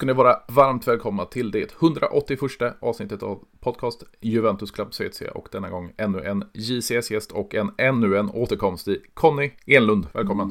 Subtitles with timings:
[0.00, 2.40] Ska ni vara varmt välkomna till det 181
[2.80, 8.18] avsnittet av podcast Juventus Club CC och denna gång ännu en JCS-gäst och en ännu
[8.18, 10.06] en återkomst i Conny Enlund.
[10.12, 10.48] Välkommen!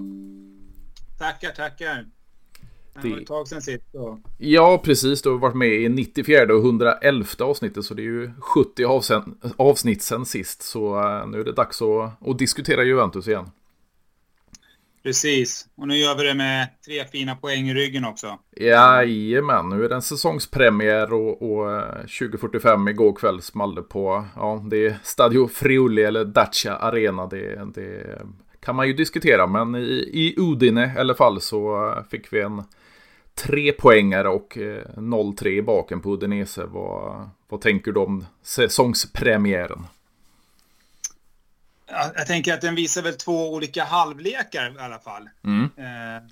[1.20, 2.06] Tackar, tackar!
[3.02, 3.84] Det var ett tag sedan sist.
[3.92, 4.20] Då.
[4.38, 5.22] Ja, precis.
[5.22, 8.86] Du har varit med i 94 och 111 avsnittet så det är ju 70
[9.58, 10.62] avsnitt sen sist.
[10.62, 13.52] Så uh, nu är det dags att, att diskutera Juventus igen.
[15.04, 18.40] Precis, och nu gör vi det med tre fina poäng i ryggen också.
[18.56, 24.26] Jajamän, nu är det en säsongspremiär och, och eh, 2045 igår kväll small det på,
[24.36, 27.28] ja, det är Stadio Friuli eller Dacia Arena.
[27.28, 28.22] Det, det
[28.60, 32.42] kan man ju diskutera, men i, i Udine i alla fall så eh, fick vi
[32.42, 32.64] en
[33.36, 36.66] tre poängare och eh, 0-3 i baken på Udinese.
[36.66, 39.86] Vad, vad tänker du om säsongspremiären?
[42.16, 45.30] Jag tänker att den visar väl två olika halvlekar i alla fall.
[45.44, 45.64] Mm.
[45.64, 46.24] Eh,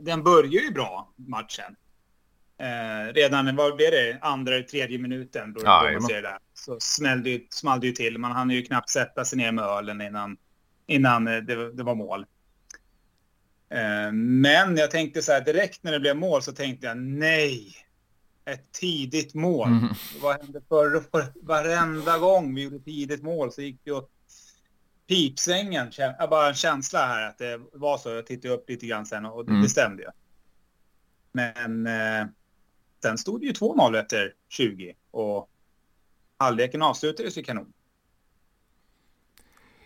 [0.00, 1.76] den börjar ju bra, matchen.
[2.58, 6.38] Eh, redan, vad blev det, andra eller tredje minuten, då ja, man ser det där,
[6.54, 8.18] så smällde, small det ju till.
[8.18, 10.36] Man hann ju knappt sätta sig ner med ölen innan,
[10.86, 12.26] innan eh, det, det var mål.
[13.70, 17.74] Eh, men jag tänkte så här, direkt när det blev mål så tänkte jag nej,
[18.44, 19.68] ett tidigt mål.
[19.68, 19.88] Mm.
[20.22, 24.10] Vad hände förra Varenda gång vi gjorde tidigt mål så gick det åt
[25.06, 25.90] pipsvängen,
[26.30, 28.10] bara en känsla här att det var så.
[28.10, 29.62] Jag tittade upp lite grann sen och det, mm.
[29.62, 30.08] det stämde ju.
[31.32, 32.26] Men eh,
[33.02, 35.50] sen stod det ju 2-0 efter 20 och
[36.36, 37.72] halvleken avslutades ju kanon.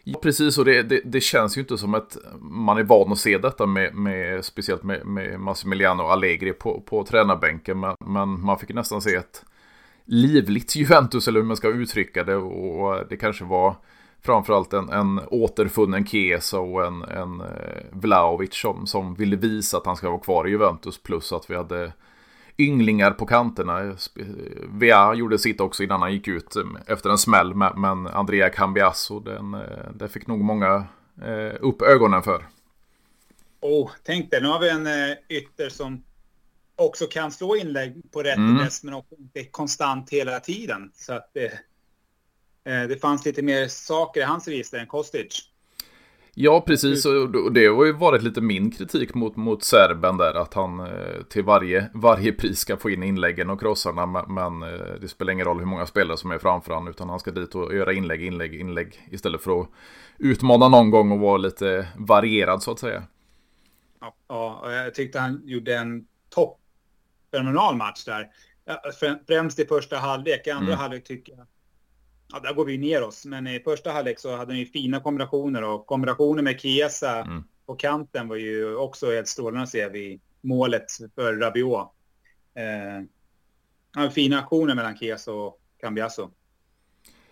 [0.05, 0.59] Ja, precis.
[0.59, 3.67] Och det, det, det, känns ju inte som att man är van att se detta
[3.67, 7.81] med, med speciellt med, med Massimiliano Allegri på, på tränarbänken.
[7.81, 9.45] Men, men man fick nästan se ett
[10.05, 12.37] livligt Juventus, eller hur man ska uttrycka det.
[12.37, 13.77] Och det kanske var
[14.23, 19.87] framförallt en, en återfunnen Chiesa och en, en eh, Vlaovic som, som ville visa att
[19.87, 21.03] han ska vara kvar i Juventus.
[21.03, 21.93] Plus att vi hade
[22.59, 23.97] ynglingar på kanterna.
[24.69, 27.55] Via gjorde sitt också innan han gick ut eh, efter en smäll.
[27.55, 29.61] Men Andrea Cambiasso, den, eh,
[29.95, 30.85] det fick nog många
[31.61, 32.47] upp ögonen för.
[33.61, 34.89] Oh, tänk dig, nu har vi en
[35.29, 36.05] ytter som
[36.77, 38.69] också kan slå inlägg på rätt mm.
[38.83, 40.91] men också inte konstant hela tiden.
[40.95, 41.37] Så att
[42.67, 45.51] det, Eh, det fanns lite mer saker i hans register än Kostic.
[46.39, 47.07] Ja, precis.
[47.07, 50.35] Och det har ju varit lite min kritik mot, mot serben där.
[50.35, 54.07] Att han eh, till varje, varje pris ska få in inläggen och krossarna.
[54.29, 56.89] Men eh, det spelar ingen roll hur många spelare som är framför honom.
[56.89, 59.09] Utan han ska dit och göra inlägg, inlägg, inlägg.
[59.11, 59.69] Istället för att
[60.19, 63.03] utmana någon gång och vara lite varierad så att säga.
[64.01, 66.61] Ja, ja jag tyckte han gjorde en topp
[67.31, 68.31] fenomenal match där.
[69.27, 70.47] Främst i första halvlek.
[70.47, 70.79] I andra mm.
[70.79, 71.47] halvlek tycker jag
[72.33, 73.25] ja, där går vi ner oss.
[73.25, 77.45] Men i första halvlek så hade ni fina kombinationer och kombinationen med Chiesa mm.
[77.67, 81.93] på kanten var ju också helt strålande att se vid målet för Rabiot.
[82.55, 86.31] Eh, fina aktioner mellan Chiesa och Cambiasso.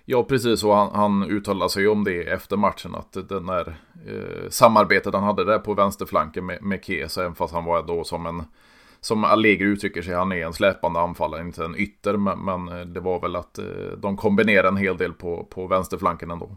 [0.05, 0.65] Ja, precis.
[0.65, 2.95] Och han, han uttalade sig om det efter matchen.
[2.95, 3.77] Att den där
[4.07, 8.05] eh, samarbetet han hade där på vänsterflanken med, med Chiesa, även fast han var då
[8.05, 8.43] som en
[9.05, 12.17] som Allegri uttrycker sig, han är en släpande anfallare, inte en ytter.
[12.17, 13.65] Men, men eh, det var väl att eh,
[13.99, 16.57] de kombinerar en hel del på, på vänsterflanken ändå.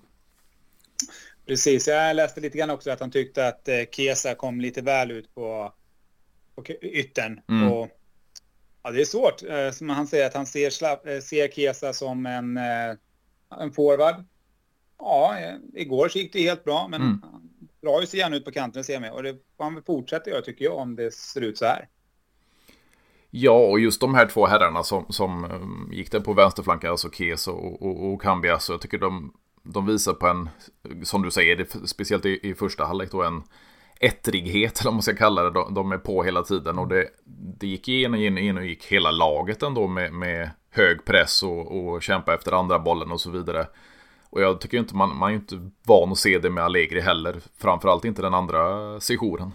[1.48, 5.12] Precis, jag läste lite grann också att han tyckte att eh, Kesa kom lite väl
[5.12, 5.74] ut på,
[6.56, 7.40] på yttern.
[7.50, 7.72] Mm.
[7.72, 7.90] Och,
[8.84, 9.44] ja, det är svårt.
[9.74, 10.70] Som han säger att han ser,
[11.22, 12.58] ser Kesa som en,
[13.60, 14.16] en forward.
[15.00, 15.38] Ja,
[15.74, 17.20] igår så gick det helt bra, men mm.
[17.24, 17.50] han
[17.82, 19.12] drar ju sig gärna ut på kanten ser med.
[19.12, 21.88] Och det får han väl fortsätta göra tycker jag om det ser ut så här.
[23.30, 27.10] Ja, och just de här två herrarna som, som ehm, gick där på vänsterflanken, alltså
[27.10, 29.34] Kes och, och, och Kambia, så jag tycker de,
[29.64, 30.50] de visar på en,
[31.04, 33.44] som du säger, det, speciellt i, i första halvlek då, en
[34.00, 35.52] ettrighet, eller vad man ska kalla det.
[35.52, 37.08] De, de är på hela tiden och det,
[37.60, 41.06] det gick in och in och in och gick hela laget ändå med, med hög
[41.06, 43.68] press och, och kämpa efter andra bollen och så vidare.
[44.30, 47.42] Och jag tycker inte man, man är inte van att se det med Allegri heller.
[47.58, 49.52] Framförallt inte den andra sessionen.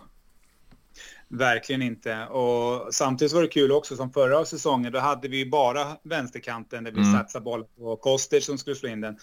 [1.35, 2.27] Verkligen inte.
[2.27, 4.93] Och samtidigt var det kul också som förra säsongen.
[4.93, 7.13] Då hade vi bara vänsterkanten där vi mm.
[7.13, 9.19] satsade boll på Kostic som skulle slå in den.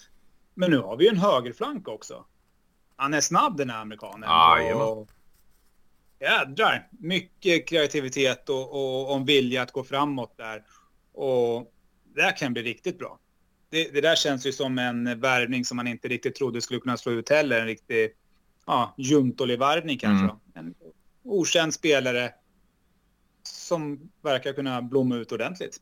[0.53, 2.25] Men nu har vi en högerflank också.
[2.95, 4.29] Han är snabb den här amerikanen.
[4.29, 5.09] Ah, och...
[6.19, 6.87] Jädrar!
[6.91, 10.63] Mycket kreativitet och, och om vilja att gå framåt där.
[11.13, 11.73] Och
[12.15, 13.19] det här kan bli riktigt bra.
[13.69, 16.97] Det, det, där känns ju som en värvning som man inte riktigt trodde skulle kunna
[16.97, 17.59] slå ut heller.
[17.59, 18.11] En riktig
[18.65, 20.23] ja, Juntoli-värvning kanske.
[20.23, 20.35] Mm.
[21.29, 22.31] Okänd spelare
[23.43, 25.77] som verkar kunna blomma ut ordentligt.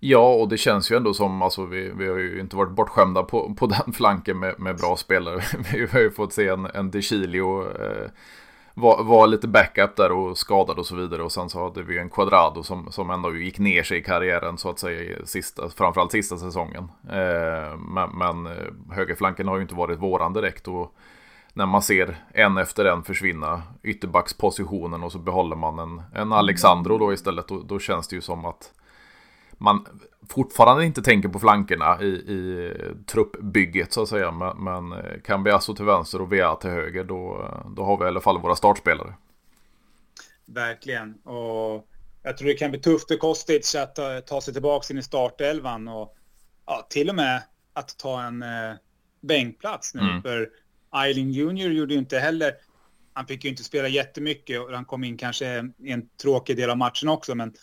[0.00, 3.22] Ja, och det känns ju ändå som, alltså vi, vi har ju inte varit bortskämda
[3.22, 5.42] på, på den flanken med, med bra spelare.
[5.72, 8.10] vi har ju fått se en, en De Chilio, eh,
[8.74, 11.22] var, var lite backup där och skadad och så vidare.
[11.22, 14.58] Och sen så hade vi en Quadrado som, som ändå gick ner sig i karriären
[14.58, 15.26] så att säga.
[15.26, 16.88] Sista, framförallt sista säsongen.
[17.08, 20.68] Eh, men, men eh, högerflanken har ju inte varit våran direkt.
[20.68, 20.94] Och
[21.52, 26.98] när man ser en efter en försvinna ytterbackspositionen och så behåller man en, en Alexandro
[26.98, 27.48] då istället.
[27.48, 28.72] Då, då känns det ju som att
[29.58, 29.86] man
[30.28, 32.72] fortfarande inte tänker på flankerna i, i
[33.06, 34.30] truppbygget så att säga.
[34.30, 38.08] Men, men eh, Cambiasso till vänster och Vea till höger, då, då har vi i
[38.08, 39.14] alla fall våra startspelare.
[40.46, 41.14] Verkligen.
[41.14, 41.88] Och
[42.22, 45.02] jag tror det kan bli tufft för Kostic att ta, ta sig tillbaka in i
[45.02, 46.16] startelvan och
[46.66, 48.74] ja, till och med att ta en eh,
[49.20, 50.00] bänkplats nu.
[50.00, 50.22] Mm.
[50.22, 50.48] För
[50.92, 52.54] Eiling Junior gjorde ju inte heller,
[53.12, 56.70] han fick ju inte spela jättemycket och han kom in kanske i en tråkig del
[56.70, 57.54] av matchen också, men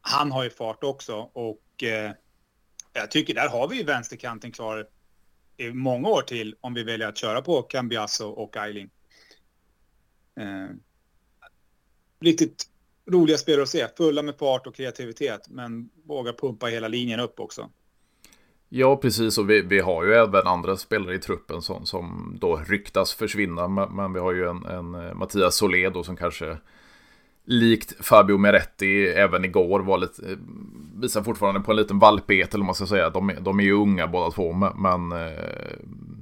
[0.00, 2.12] han har ju fart också och eh,
[2.92, 4.88] jag tycker där har vi ju vänsterkanten klar
[5.56, 8.90] i många år till om vi väljer att köra på Cambiasso och Eiling.
[10.40, 10.68] Eh,
[12.20, 12.66] riktigt
[13.06, 17.40] roliga spelare att se, fulla med fart och kreativitet men vågar pumpa hela linjen upp
[17.40, 17.70] också.
[18.72, 19.38] Ja, precis.
[19.38, 23.68] Och vi, vi har ju även andra spelare i truppen som, som då ryktas försvinna.
[23.68, 26.56] Men, vi har ju en, en eh, Mattias Solé då som kanske
[27.44, 30.36] likt Fabio Meretti även igår var lite, eh,
[31.00, 33.10] visar fortfarande på en liten valpighet eller man ska säga.
[33.10, 35.76] De, de är ju unga båda två men, eh,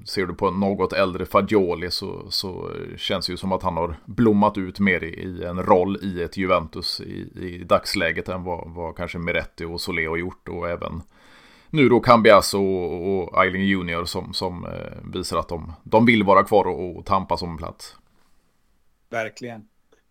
[0.05, 3.77] ser du på en något äldre Fagioli så, så känns det ju som att han
[3.77, 8.45] har blommat ut mer i, i en roll i ett Juventus i, i dagsläget än
[8.45, 11.03] vad, vad kanske Meretti och Solé har gjort och även
[11.71, 16.23] nu då Cambiasso och, och Eiling Junior som, som eh, visar att de, de vill
[16.23, 17.97] vara kvar och, och tampas om plats.
[19.11, 19.69] Verkligen.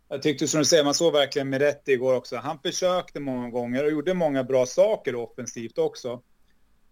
[0.10, 2.38] Jag tyckte som du säger, man såg verkligen med rätt igår också.
[2.38, 6.22] Han försökte många gånger och gjorde många bra saker offensivt också.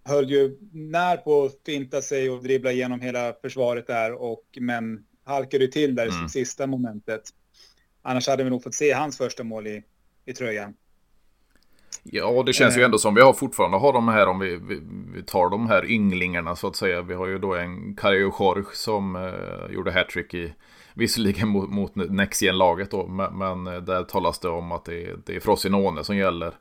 [0.03, 5.06] Höll ju när på att finta sig och dribbla igenom hela försvaret där, och, men
[5.23, 6.25] halkade till där mm.
[6.25, 7.21] i sista momentet.
[8.01, 9.83] Annars hade vi nog fått se hans första mål i,
[10.25, 10.73] i tröjan.
[12.12, 12.86] Ja, det känns ju eh.
[12.86, 14.81] ändå som vi har fortfarande har de här, om vi, vi,
[15.13, 17.02] vi, tar de här ynglingarna så att säga.
[17.02, 20.54] Vi har ju då en Kario Jorge som eh, gjorde hattrick i
[20.94, 25.25] Visserligen mot, mot Next laget då, men, men, eh, där talas det om att det,
[25.25, 26.54] det är Frosinone som gäller.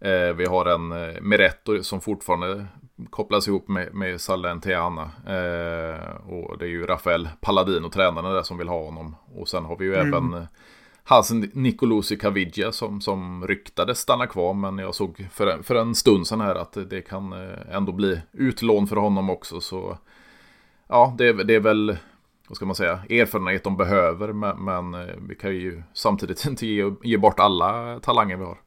[0.00, 2.66] Eh, vi har en eh, Meretto som fortfarande
[3.10, 5.10] kopplas ihop med, med Salernitana.
[5.26, 9.16] Eh, och det är ju Rafael Palladino, tränaren där, som vill ha honom.
[9.34, 10.08] Och sen har vi ju mm.
[10.08, 10.46] även
[11.04, 14.54] eh, Hansen Nicolosi Caviglia som, som ryktades stanna kvar.
[14.54, 17.32] Men jag såg för, för en stund sedan här att det kan
[17.72, 19.60] ändå bli utlån för honom också.
[19.60, 19.98] Så
[20.88, 21.96] ja, det, det är väl
[22.50, 24.32] vad ska man säga, erfarenhet de behöver.
[24.32, 28.58] Men, men eh, vi kan ju samtidigt inte ge, ge bort alla talanger vi har.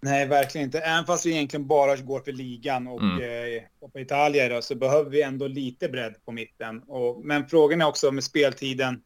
[0.00, 0.78] Nej, verkligen inte.
[0.78, 3.22] Även fast vi egentligen bara går för ligan och mm.
[3.22, 6.82] eh, på Italien då, så behöver vi ändå lite bredd på mitten.
[6.82, 9.02] Och, men frågan är också med speltiden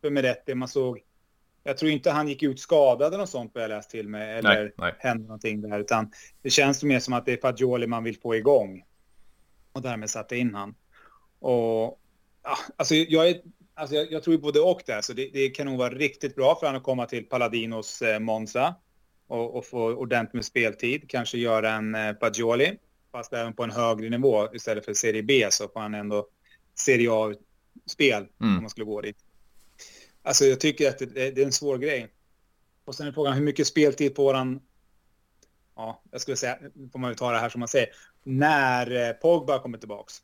[0.00, 0.54] för Meretti.
[0.54, 0.98] Man såg,
[1.64, 4.38] jag tror inte han gick ut skadad eller något sånt vad jag läst till mig.
[4.38, 4.94] Eller nej, nej.
[4.98, 5.78] hände någonting där.
[5.78, 6.10] Utan
[6.42, 8.84] det känns mer som att det är Fagioli man vill få igång.
[9.72, 10.74] Och därmed satte in han.
[11.38, 12.00] Och
[12.42, 13.40] ja, alltså jag, är,
[13.74, 16.56] alltså jag, jag tror både och där, så det, det, kan nog vara riktigt bra
[16.60, 18.74] för honom att komma till Paladinos eh, Monza
[19.26, 21.10] och, och, få ordentligt med speltid.
[21.10, 22.76] Kanske göra en eh, Bagioli,
[23.12, 26.26] fast även på en högre nivå istället för Serie B så får han ändå
[26.74, 28.56] Serie A-spel mm.
[28.56, 29.16] om man skulle gå dit.
[30.22, 32.08] Alltså jag tycker att det, det, är en svår grej.
[32.84, 34.60] Och sen är frågan hur mycket speltid på våran
[35.76, 36.58] ja, jag skulle säga,
[36.92, 37.88] får man ju ta det här som man säger,
[38.22, 40.22] när eh, Pogba kommer tillbaks.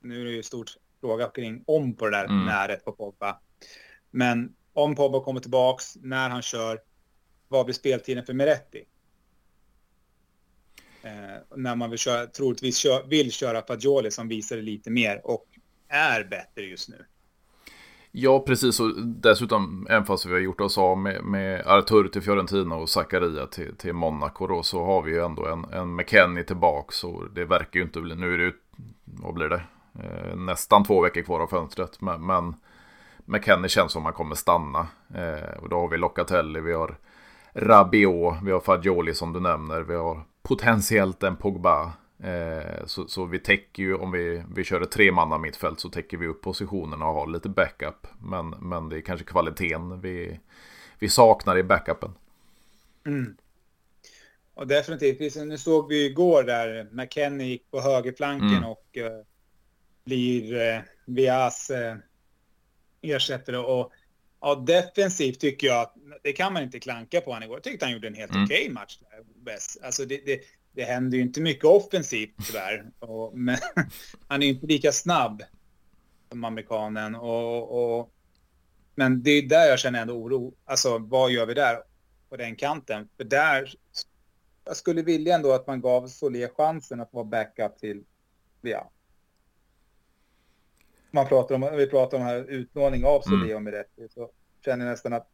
[0.00, 2.46] Nu är det ju stort fråga kring om på det där mm.
[2.46, 3.40] näret på Pogba.
[4.10, 6.80] Men om Pogba kommer tillbaks, när han kör,
[7.48, 8.84] vad blir speltiden för Meretti?
[11.02, 15.46] Eh, när man vill köra, troligtvis kör, vill köra Fagioli som visar lite mer och
[15.88, 17.06] är bättre just nu.
[18.18, 18.80] Ja, precis.
[18.80, 22.88] Och dessutom, även fast vi har gjort oss av med, med Artur till Fiorentina och
[22.88, 27.04] Zakaria till, till Monaco då, så har vi ju ändå en, en McKennie tillbaks.
[27.04, 28.52] Och det verkar ju inte bli, nu är det
[29.04, 29.62] vad blir det?
[29.98, 32.00] Eh, nästan två veckor kvar av fönstret.
[32.00, 32.54] Men, men
[33.24, 34.86] McKennie känns som att han kommer stanna.
[35.14, 36.96] Eh, och då har vi Locatelli, vi har
[37.52, 39.80] Rabiot, vi har Fagioli som du nämner.
[39.80, 41.92] Vi har potentiellt en Pogba.
[42.22, 46.16] Eh, så, så, vi täcker ju, om vi, vi kör ett tremanna mittfält så täcker
[46.16, 48.06] vi upp positionerna och har lite backup.
[48.22, 50.40] Men, men det är kanske kvaliteten vi,
[50.98, 52.10] vi saknar i backupen.
[53.06, 53.36] Mm.
[54.54, 58.64] Och definitivt, nu såg vi igår där McKennie gick på högerflanken mm.
[58.64, 59.22] och eh,
[60.04, 61.96] blir eh, Vias eh,
[63.02, 63.56] ersättare.
[63.56, 63.92] Och
[64.40, 67.56] ja, defensivt tycker jag att det kan man inte klanka på honom igår.
[67.56, 68.44] Jag tyckte han gjorde en helt mm.
[68.44, 68.98] okej okay match.
[68.98, 69.80] Där, bäst.
[69.82, 70.40] Alltså det, det,
[70.76, 72.90] det händer ju inte mycket offensivt tyvärr.
[72.98, 73.58] Och, men
[74.28, 75.42] han är ju inte lika snabb
[76.28, 77.14] som amerikanen.
[77.14, 78.12] Och, och
[78.94, 80.54] Men det är där jag känner ändå oro.
[80.64, 81.82] Alltså vad gör vi där
[82.28, 83.08] på den kanten?
[83.16, 83.74] För där,
[84.64, 88.04] jag skulle vilja ändå att man gav Solé chansen att vara backup till
[88.60, 88.90] ja.
[91.10, 93.56] Man pratar om, vi pratar om här utlåning av Solé mm.
[93.56, 94.30] och Miretti så
[94.64, 95.28] känner jag nästan att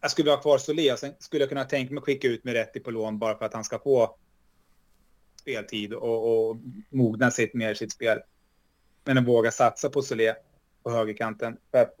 [0.00, 0.96] jag skulle vilja ha kvar Solé.
[0.96, 3.54] Sen skulle jag kunna tänka mig att skicka ut Miretti på lån bara för att
[3.54, 4.16] han ska få
[5.40, 6.56] speltid och, och
[6.90, 8.18] mogna sitt mer sitt spel.
[9.04, 10.34] Men att våga satsa på Solé
[10.82, 11.56] på högerkanten.
[11.70, 11.96] För att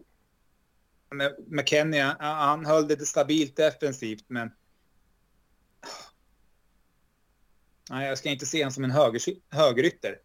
[1.46, 4.50] McKennie, han höll det stabilt defensivt, men...
[7.90, 10.18] Nej, jag ska inte se honom som en höger, högerytter.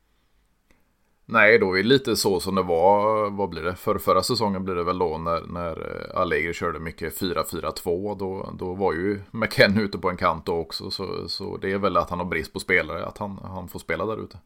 [1.28, 4.66] Nej, då är det lite så som det var, vad blir det, för förra säsongen
[4.66, 8.18] blir det väl då när, när eh, Allegri körde mycket 4-4-2.
[8.20, 10.92] Då, då var ju McKennie ute på en kant då också.
[10.92, 13.80] Så, så det är väl att han har brist på spelare, att han, han får
[13.80, 14.38] spela där ute.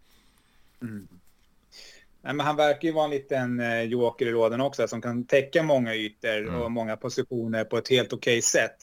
[0.82, 1.08] Mm.
[2.22, 5.26] Nej, men han verkar ju vara en liten eh, joker i lådan också, som kan
[5.26, 6.56] täcka många ytor mm.
[6.56, 8.76] och många positioner på ett helt okej sätt.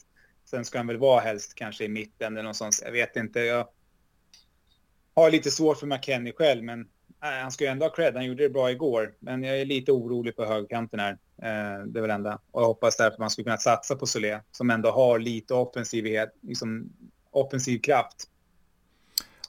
[0.45, 2.81] Sen ska han väl vara helst kanske i mitten eller någonstans.
[2.85, 3.39] Jag vet inte.
[3.39, 3.67] Jag
[5.15, 6.87] har lite svårt för McKennie själv, men
[7.21, 8.15] nej, han ska ju ändå ha cred.
[8.15, 11.11] Han gjorde det bra igår, men jag är lite orolig på högerkanten här.
[11.41, 12.39] Eh, det är väl enda.
[12.51, 16.29] Och jag hoppas därför man skulle kunna satsa på Solé, som ändå har lite offensivhet,
[16.41, 16.89] liksom
[17.31, 18.27] offensiv kraft.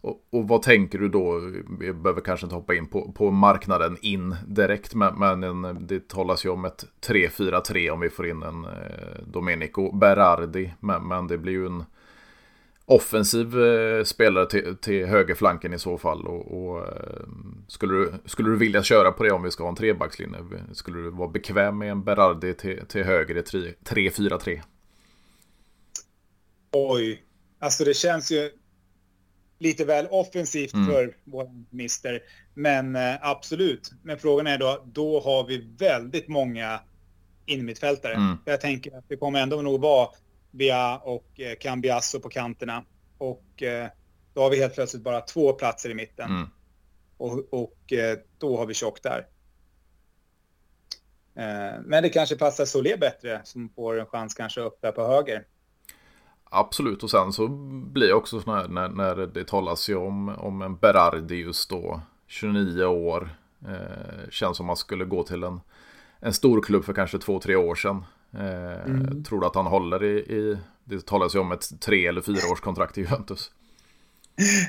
[0.00, 1.40] Och, och, vad tänker du då?
[1.80, 6.44] Vi behöver kanske inte hoppa in på, på marknaden in direkt, men, men det talas
[6.44, 8.70] ju om ett 3-4-3 om vi får in en eh,
[9.26, 10.74] Domenico Berardi.
[10.80, 11.84] Men, men det blir ju en
[12.88, 16.26] offensiv eh, spelare till, till högerflanken i så fall.
[16.26, 17.28] Och, och eh,
[17.68, 20.38] skulle, du, skulle du vilja köra på det om vi ska ha en trebackslinje?
[20.72, 24.60] Skulle du vara bekväm med en Berardi till, till höger i 3-4-3?
[26.72, 27.22] Oj,
[27.58, 28.50] alltså det känns ju
[29.58, 30.86] lite väl offensivt mm.
[30.86, 32.22] för vår mister.
[32.54, 33.90] Men eh, absolut.
[34.02, 36.80] Men frågan är då, då har vi väldigt många
[37.46, 38.14] innermittfältare.
[38.14, 38.36] Mm.
[38.44, 40.08] Jag tänker att det kommer ändå nog vara
[40.50, 42.84] Bia och eh, Cambiasso på kanterna.
[43.18, 43.88] Och eh,
[44.34, 46.30] då har vi helt plötsligt bara två platser i mitten.
[46.30, 46.48] Mm.
[47.16, 49.26] Och, och eh, då har vi tjock där.
[51.34, 55.06] Eh, men det kanske passar Solé bättre som får en chans kanske upp där på
[55.06, 55.44] höger.
[56.44, 57.48] Absolut, och sen så
[57.92, 61.70] blir det också sådana här när, när det talas ju om, om en Berardi just
[61.70, 63.30] då, 29 år.
[64.30, 65.60] Känns som man skulle gå till en,
[66.20, 68.04] en stor klubb för kanske två, tre år sedan.
[68.34, 69.24] Eh, mm.
[69.24, 72.52] Tror du att han håller i, i, det talas ju om ett tre eller fyra
[72.52, 73.50] års kontrakt i Juventus.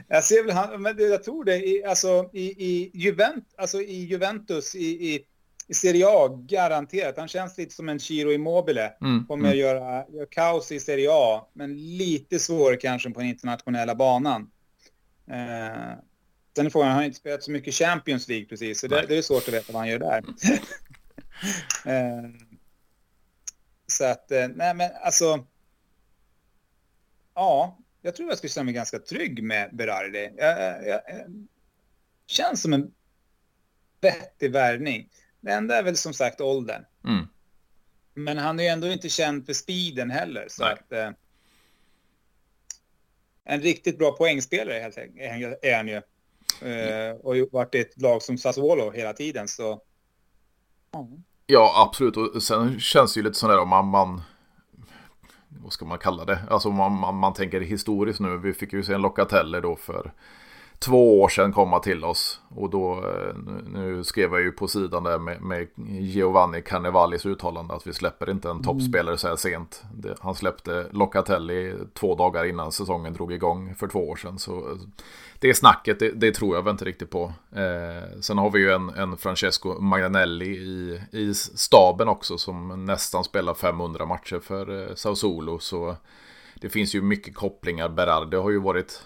[0.07, 4.05] Jag ser väl han, men jag tror det, i, alltså i, i, Juvent, alltså i
[4.05, 5.25] Juventus, i, i
[5.69, 7.17] i Serie A, garanterat.
[7.17, 8.93] Han känns lite som en Chiro Immobile.
[9.01, 9.25] Mm.
[9.25, 9.51] Kommer mm.
[9.51, 14.51] att göra, göra kaos i Serie A, men lite svårare kanske på den internationella banan.
[15.31, 15.97] Eh,
[16.55, 19.17] sen är frågan, han har inte spelat så mycket Champions League precis, så det, det,
[19.17, 20.17] är svårt att veta vad han gör där.
[21.85, 22.29] eh,
[23.91, 25.45] så att, eh, nej men alltså.
[27.33, 30.31] Ja, jag tror jag skulle känna mig ganska trygg med Berardi.
[30.37, 31.01] Jag, jag, jag,
[32.27, 32.93] känns som en
[34.01, 35.09] vettig värvning.
[35.41, 36.85] Det enda är väl som sagt åldern.
[37.05, 37.27] Mm.
[38.13, 40.45] Men han är ju ändå inte känd för speeden heller.
[40.49, 41.11] Så att, eh,
[43.43, 46.01] en riktigt bra poängspelare helt enkelt, är han ju.
[46.61, 49.47] Eh, och varit i ett lag som Sassuolo hela tiden.
[49.47, 49.81] Så...
[50.95, 51.23] Mm.
[51.51, 52.17] Ja, absolut.
[52.17, 54.21] Och sen känns det ju lite sådär om man, man
[55.47, 56.39] vad ska man kalla det?
[56.49, 58.37] Alltså man, man, man tänker historiskt nu.
[58.37, 60.11] Vi fick ju se en Locatelli då för
[60.79, 62.39] två år sedan komma till oss.
[62.55, 67.73] Och då, eh, nu skrev jag ju på sidan där med, med Giovanni Carnevalis uttalande
[67.73, 68.63] att vi släpper inte en mm.
[68.63, 69.83] toppspelare så här sent.
[69.93, 74.39] Det, han släppte Locatelli två dagar innan säsongen drog igång för två år sedan.
[74.39, 74.77] Så
[75.39, 77.33] det snacket, det, det tror jag väl inte riktigt på.
[77.51, 83.23] Eh, sen har vi ju en, en Francesco Magnanelli i, i staben också som nästan
[83.23, 85.59] spelar 500 matcher för eh, Sao Solo.
[85.59, 85.95] Så
[86.59, 87.89] det finns ju mycket kopplingar.
[87.89, 89.03] Berardi har ju varit,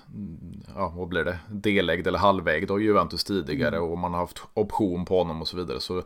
[0.75, 3.89] ja vad blir det, delägd eller halvägd av Juventus tidigare mm.
[3.89, 5.79] och man har haft option på honom och så vidare.
[5.79, 6.03] Så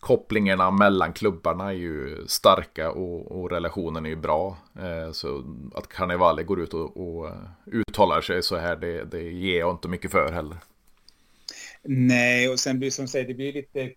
[0.00, 4.56] kopplingarna mellan klubbarna är ju starka och, och relationen är ju bra.
[4.78, 5.44] Eh, så
[5.74, 7.30] att Carnevale går ut och, och
[7.66, 10.56] uttalar sig så här, det, det ger jag inte mycket för heller.
[11.82, 13.92] Nej, och sen blir som säger, det blir lite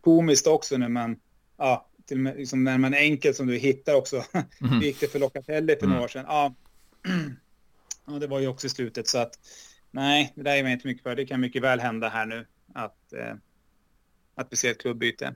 [0.00, 1.16] komiskt också när man,
[1.56, 4.24] ja, till och liksom när man enkelt som du hittar också.
[4.60, 4.80] Mm.
[4.80, 5.90] gick det för Locatelli för mm.
[5.90, 6.24] några år sedan.
[6.28, 6.54] Ja.
[8.06, 9.38] ja, det var ju också i slutet så att
[9.90, 11.16] nej, det där är man inte mycket för.
[11.16, 13.34] Det kan mycket väl hända här nu att, eh,
[14.34, 15.34] att vi ser ett klubbyte.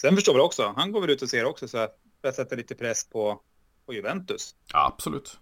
[0.00, 2.56] Sen förstår vi också, han går väl ut och ser också så att att sätta
[2.56, 3.40] lite press på,
[3.86, 4.54] på Juventus.
[4.72, 5.38] Ja, absolut.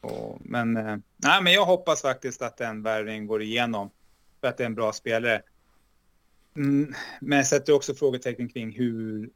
[0.00, 3.90] Och, men, eh, nej, men jag hoppas faktiskt att den värvningen går igenom
[4.40, 5.42] för att det är en bra spelare.
[6.56, 9.30] Mm, men sätter också frågetecken kring hur...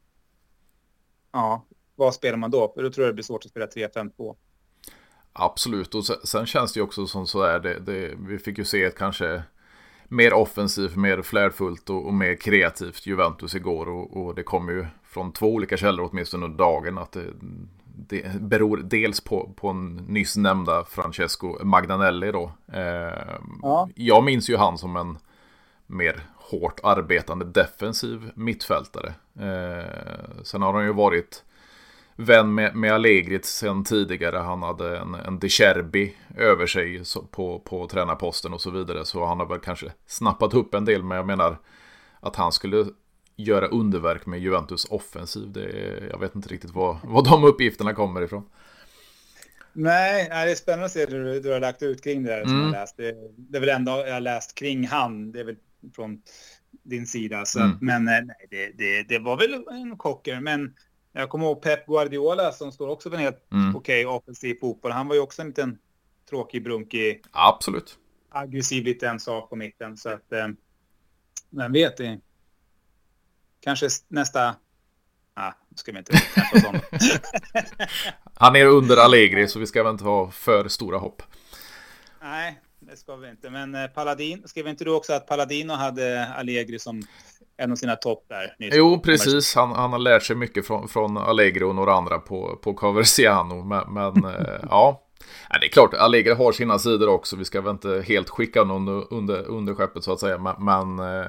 [1.31, 2.71] Ja, vad spelar man då?
[2.75, 4.35] För då tror jag det blir svårt att spela 3-5-2.
[5.33, 8.65] Absolut, och sen, sen, känns det ju också som sådär, det, det, vi fick ju
[8.65, 9.43] se ett kanske
[10.07, 13.89] mer offensivt, mer flärfullt och, och, mer kreativt Juventus igår.
[13.89, 17.25] Och, och, det kommer ju från två olika källor åtminstone under dagen att det,
[17.83, 22.51] det beror dels på, på en nyss nämnda Francesco Magdanelli då.
[22.73, 23.89] Eh, ja.
[23.95, 25.17] Jag minns ju han som en
[25.87, 29.13] mer hårt arbetande defensiv mittfältare.
[29.39, 31.43] Eh, sen har han ju varit
[32.15, 34.37] vän med, med Allegri sen tidigare.
[34.37, 39.05] Han hade en, en De Cherbi över sig på, på tränarposten och så vidare.
[39.05, 41.03] Så han har väl kanske snappat upp en del.
[41.03, 41.57] Men jag menar
[42.19, 42.85] att han skulle
[43.35, 45.51] göra underverk med Juventus offensiv.
[45.51, 45.69] Det
[46.11, 48.49] jag vet inte riktigt vad, vad de uppgifterna kommer ifrån.
[49.73, 52.43] Nej, det är spännande att se hur du, du har lagt ut kring det där
[52.43, 52.65] som mm.
[52.65, 52.97] jag läst.
[52.97, 55.31] Det, det, är väl ändå jag har läst kring han.
[55.31, 55.55] Det är väl
[55.95, 56.21] från
[56.83, 57.45] din sida.
[57.45, 57.77] Så, mm.
[57.81, 60.39] Men eh, nej, det, det, det var väl en chocker.
[60.39, 60.75] Men
[61.11, 63.75] jag kommer ihåg Pep Guardiola som står också för en helt mm.
[63.75, 64.91] okej okay, offensiv fotboll.
[64.91, 65.77] Han var ju också en liten
[66.29, 67.23] tråkig, brunkig.
[67.31, 67.97] Absolut.
[68.29, 69.97] Aggressiv liten sak på mitten.
[69.97, 70.47] Så att, eh,
[71.49, 72.19] vem vet, det
[73.59, 74.55] kanske nästa...
[75.33, 76.13] Ah, ska vi inte
[78.33, 81.23] Han är under Allegri så vi ska väl inte ha för stora hopp.
[82.21, 82.59] Nej,
[82.89, 83.49] det ska vi inte.
[83.49, 87.01] Men eh, Paladin, skrev inte du också att Paladino hade Allegri som
[87.57, 88.55] en av sina topp där.
[88.59, 88.73] Nyss.
[88.77, 89.55] Jo, precis.
[89.55, 93.63] Han, han har lärt sig mycket från, från Allegri och några andra på, på Coversiano.
[93.63, 95.03] Men, men eh, ja,
[95.61, 97.35] det är klart, Allegri har sina sidor också.
[97.35, 100.37] Vi ska väl inte helt skicka någon under, under skeppet så att säga.
[100.37, 101.25] Men, men eh,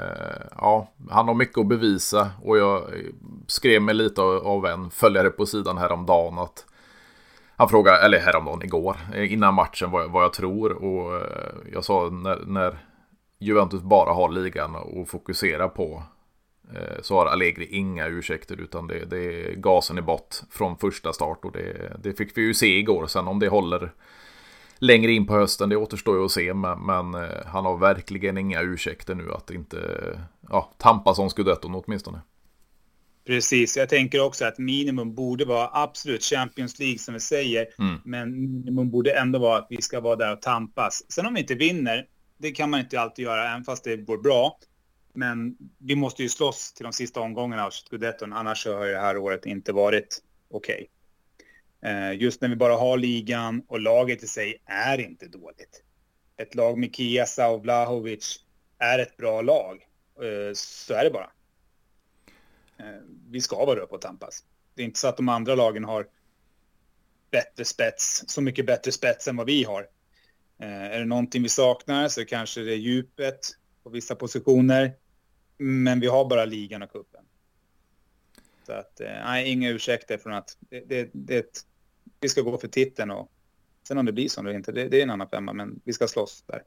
[0.57, 2.31] ja, han har mycket att bevisa.
[2.43, 2.83] Och jag
[3.47, 6.65] skrev mig lite av, av en följare på sidan häromdagen att
[7.61, 10.73] han frågade, eller häromdagen, igår, innan matchen vad, vad jag tror.
[10.73, 12.79] Och eh, jag sa när, när
[13.39, 16.03] Juventus bara har ligan och fokusera på
[16.75, 21.13] eh, så har Allegri inga ursäkter utan det, det, är gasen i bott från första
[21.13, 23.07] start och det, det, fick vi ju se igår.
[23.07, 23.93] Sen om det håller
[24.79, 28.39] längre in på hösten det återstår ju att se men, men eh, han har verkligen
[28.39, 29.79] inga ursäkter nu att inte
[30.51, 32.21] ja, tampas om scudetton åtminstone.
[33.31, 37.67] Precis, jag tänker också att minimum borde vara absolut Champions League som vi säger.
[37.79, 38.01] Mm.
[38.05, 41.13] Men minimum borde ändå vara att vi ska vara där och tampas.
[41.13, 42.07] Sen om vi inte vinner,
[42.39, 44.59] det kan man inte alltid göra även fast det går bra.
[45.13, 49.17] Men vi måste ju slåss till de sista omgångarna av scudetton, annars har det här
[49.17, 50.87] året inte varit okej.
[51.81, 51.93] Okay.
[51.93, 55.83] Eh, just när vi bara har ligan och laget i sig är inte dåligt.
[56.37, 58.45] Ett lag med Kiesa och Vlahovic
[58.79, 59.87] är ett bra lag.
[60.23, 61.31] Eh, så är det bara.
[62.81, 64.45] Eh, vi ska vara uppe och tampas.
[64.75, 66.07] Det är inte så att de andra lagen har
[67.31, 69.87] bättre spets, så mycket bättre spets än vad vi har.
[70.59, 73.41] Eh, är det någonting vi saknar så kanske det är djupet
[73.83, 74.93] på vissa positioner.
[75.59, 77.25] Men vi har bara ligan och kuppen.
[78.67, 81.65] Så att, eh, nej, inga ursäkter från att det, det, det,
[82.21, 83.33] vi ska gå för titeln och
[83.89, 85.93] sen om det blir så eller inte, det, det är en annan femma, men vi
[85.93, 86.63] ska slåss där.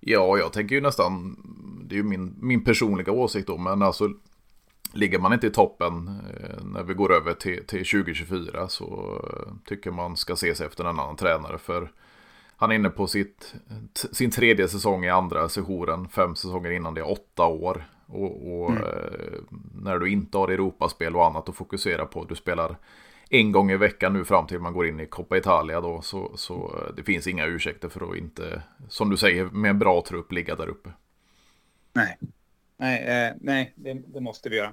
[0.00, 1.36] Ja, jag tänker ju nästan,
[1.88, 4.08] det är ju min, min personliga åsikt då, men alltså
[4.92, 9.18] ligger man inte i toppen eh, när vi går över till, till 2024 så
[9.64, 11.58] tycker man ska se sig efter en annan tränare.
[11.58, 11.90] För
[12.56, 13.54] han är inne på sitt,
[13.94, 16.08] sin tredje säsong i andra sessionen.
[16.08, 17.84] Fem säsonger innan det är åtta år.
[18.06, 18.82] Och, och mm.
[18.82, 19.38] eh,
[19.74, 22.24] när du inte har Europaspel och annat att fokusera på.
[22.24, 22.76] Du spelar
[23.30, 26.00] en gång i veckan nu fram till man går in i Coppa Italia då.
[26.02, 29.78] Så, så eh, det finns inga ursäkter för att inte, som du säger, med en
[29.78, 30.90] bra trupp ligga där uppe.
[31.92, 32.18] Nej,
[32.78, 34.72] nej, eh, nej det, det måste vi göra.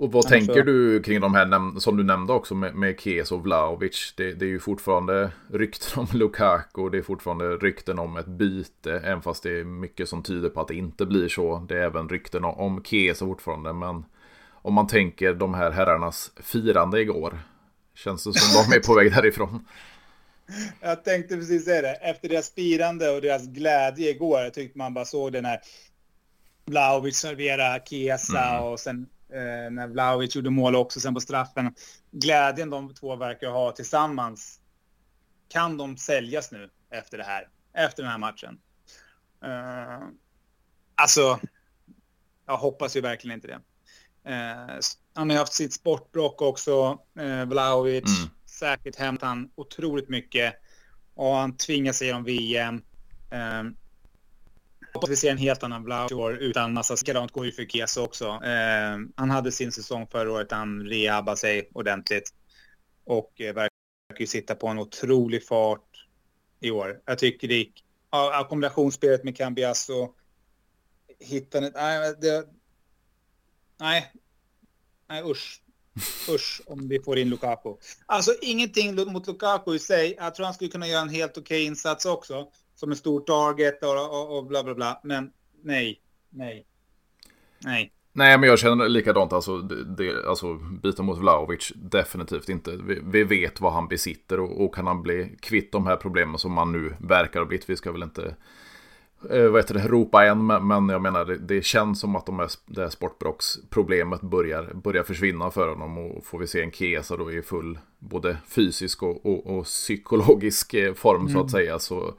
[0.00, 0.62] Och vad tänker så...
[0.62, 4.14] du kring de här som du nämnde också med, med Kes och Vlaovic?
[4.16, 8.26] Det, det, är ju fortfarande rykten om Lukaku och det är fortfarande rykten om ett
[8.26, 8.92] byte.
[8.92, 11.66] Även fast det är mycket som tyder på att det inte blir så.
[11.68, 13.72] Det är även rykten om Kes fortfarande.
[13.72, 14.04] Men
[14.52, 17.38] om man tänker de här herrarnas firande igår.
[17.94, 19.66] Känns det som de är på väg därifrån?
[20.80, 21.94] Jag tänkte precis säga det.
[21.94, 24.40] Efter deras firande och deras glädje igår.
[24.40, 25.60] Jag tyckte man bara såg den här
[26.70, 28.62] Vlaovic servera Kesa mm.
[28.64, 31.74] och sen eh, när Vlahovic gjorde mål också sen på straffen.
[32.10, 34.60] Glädjen de två verkar ha tillsammans.
[35.48, 37.48] Kan de säljas nu efter det här?
[37.74, 38.58] Efter den här matchen?
[39.44, 40.08] Eh,
[40.94, 41.40] alltså,
[42.46, 43.60] jag hoppas ju verkligen inte det.
[44.32, 44.78] Eh,
[45.14, 48.18] han har haft sitt sportbråck också, eh, Vlahovic.
[48.18, 48.30] Mm.
[48.46, 50.54] Säkert hämtat han otroligt mycket.
[51.14, 52.82] Och han tvingar sig genom VM.
[53.30, 53.62] Eh,
[54.92, 58.02] hoppas vi ser en helt annan Vlahovic år utan massa likadant går ju för Kesa
[58.02, 58.26] också.
[58.26, 62.34] Eh, han hade sin säsong förra året, han rehabbade sig ordentligt
[63.04, 63.70] och eh, verkar
[64.18, 66.06] ju sitta på en otrolig fart
[66.60, 67.00] i år.
[67.04, 70.14] Jag tycker det gick, ja, kombinationsspelet med Cambiasso
[71.20, 71.60] hitta...
[71.60, 72.46] Nej, det,
[73.80, 74.12] nej,
[75.08, 75.62] nej usch.
[76.28, 77.76] Usch om vi får in Lukaku.
[78.06, 80.14] Alltså ingenting mot Lukaku i sig.
[80.18, 82.48] Jag tror han skulle kunna göra en helt okej okay insats också.
[82.80, 85.00] Som en stor target och, och, och bla bla bla.
[85.02, 85.30] Men
[85.62, 86.66] nej, nej,
[87.58, 87.92] nej.
[88.12, 89.32] Nej, men jag känner likadant.
[89.32, 92.76] Alltså, det, alltså byta mot Vlahovic, definitivt inte.
[92.76, 96.38] Vi, vi, vet vad han besitter och, och, kan han bli kvitt de här problemen
[96.38, 97.70] som man nu verkar ha blivit.
[97.70, 98.34] Vi ska väl inte
[99.30, 102.38] eh, vad heter det, ropa än, men jag menar det, det känns som att de
[102.38, 107.16] här, det här sportbrocksproblemet börjar, börjar försvinna för honom och får vi se en Kesa
[107.16, 111.32] då i full både fysisk och, och, och psykologisk eh, form mm.
[111.32, 111.64] så att mm.
[111.64, 112.14] säga så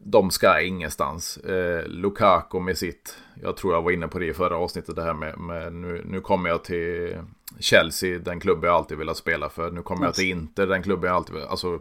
[0.00, 1.36] de ska ingenstans.
[1.36, 5.02] Eh, Lukaku med sitt, jag tror jag var inne på det i förra avsnittet, det
[5.02, 7.18] här med, med nu, nu kommer jag till
[7.60, 9.70] Chelsea, den klubb jag alltid velat spela för.
[9.70, 11.80] Nu kommer jag till Inter, den klubben jag alltid velat, alltså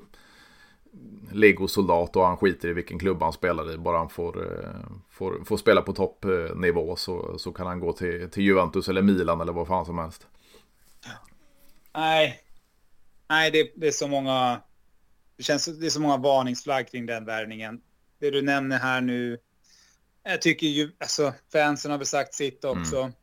[1.32, 3.78] Lego-soldat och han skiter i vilken klubb han spelar i.
[3.78, 4.70] Bara han får, eh,
[5.10, 9.42] får, får spela på toppnivå så, så kan han gå till, till Juventus eller Milan
[9.42, 10.28] eller vad fan som helst.
[11.94, 12.40] Nej,
[13.30, 14.62] nej det, det är så många
[15.38, 17.82] det känns det är så många varningsflagg kring den värvningen
[18.26, 19.38] det du nämner här nu.
[20.24, 22.98] Jag tycker ju, alltså fansen har väl sagt sitt också.
[22.98, 23.14] Mm.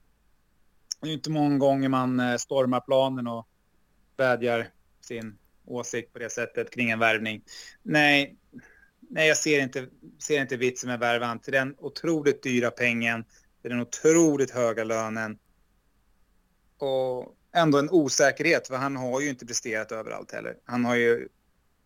[1.01, 3.49] Det är inte många gånger man eh, stormar planen och
[4.17, 4.69] vädjar
[5.01, 7.45] sin åsikt på det sättet kring en värvning.
[7.83, 8.37] Nej,
[9.01, 9.87] nej jag ser inte,
[10.19, 13.25] ser inte vitsen med värvan till den otroligt dyra pengen,
[13.63, 15.39] till den otroligt höga lönen.
[16.79, 20.57] Och ändå en osäkerhet, för han har ju inte presterat överallt heller.
[20.65, 21.29] Han har ju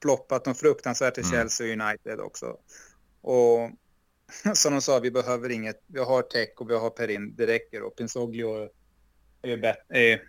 [0.00, 1.33] ploppat något fruktansvärt i mm.
[1.33, 2.57] Chelsea United också.
[3.26, 3.70] Och
[4.54, 5.82] som de sa, vi behöver inget.
[5.86, 7.82] Vi har Tech och vi har Perin, det räcker.
[7.82, 8.68] Och Pinsoglio
[9.42, 10.22] är, är,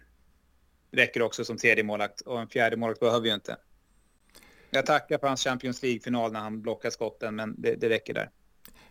[0.91, 3.57] räcker också som tredje målakt och en fjärde målakt behöver vi inte.
[4.69, 8.29] Jag tackar för hans Champions League-final när han blockar skotten, men det, det räcker där.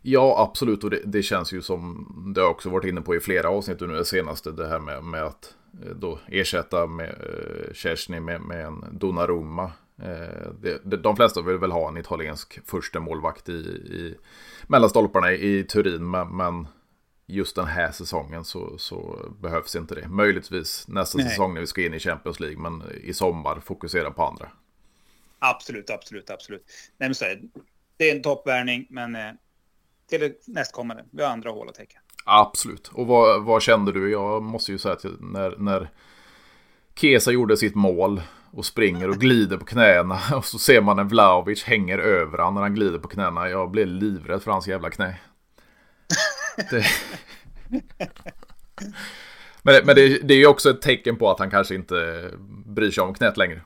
[0.02, 0.84] Ja, absolut.
[0.84, 3.48] Och det, det, känns ju som, det har jag också varit inne på i flera
[3.48, 8.20] avsnitt nu det senaste, det här med, med att eh, då ersätta med eh, Kersny
[8.20, 9.72] med, med en Donnarumma.
[10.02, 14.16] Eh, de flesta vill väl ha en italiensk första målvakt i, i
[14.66, 16.68] mellan stolparna i, Turin, men, men,
[17.28, 20.08] just den här säsongen så, så, behövs inte det.
[20.08, 21.28] Möjligtvis nästa Nej.
[21.28, 24.48] säsong när vi ska in i Champions League, men i sommar fokusera på andra.
[25.38, 26.64] Absolut, absolut, absolut.
[26.96, 27.60] Nej, men så är det.
[27.96, 29.32] det är en toppvärvning, men eh,
[30.08, 31.04] till nästkommande.
[31.10, 31.98] Vi har andra hål att täcka.
[32.24, 32.88] Absolut.
[32.88, 34.10] Och vad, vad kände du?
[34.10, 35.90] Jag måste ju säga att när, när
[36.94, 38.22] Kesa gjorde sitt mål
[38.56, 40.20] och springer och glider på knäna.
[40.36, 43.48] Och så ser man en Vlaovic hänger över honom när han glider på knäna.
[43.48, 45.18] Jag blir livrädd för hans jävla knä.
[46.70, 46.86] Det...
[49.62, 52.30] men det, men det, det är ju också ett tecken på att han kanske inte
[52.66, 53.60] bryr sig om knät längre.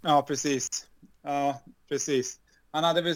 [0.00, 0.86] Ja, precis.
[1.22, 2.38] Ja, precis.
[2.70, 3.14] Han hade väl,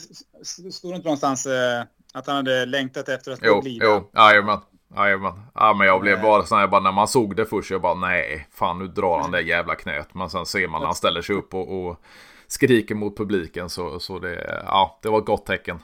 [0.72, 3.84] stod inte någonstans eh, att han hade längtat efter att jo, glida?
[3.84, 4.60] Jo, jajamän.
[4.96, 5.40] Jajamän.
[5.54, 7.94] Ja, men jag blev bara sån här, bara när man såg det först, jag bara
[7.94, 10.14] nej, fan nu drar han det jävla knät.
[10.14, 12.00] Men sen ser man när han ställer sig upp och, och
[12.46, 15.80] skriker mot publiken så, så det, ja, det var ett gott tecken.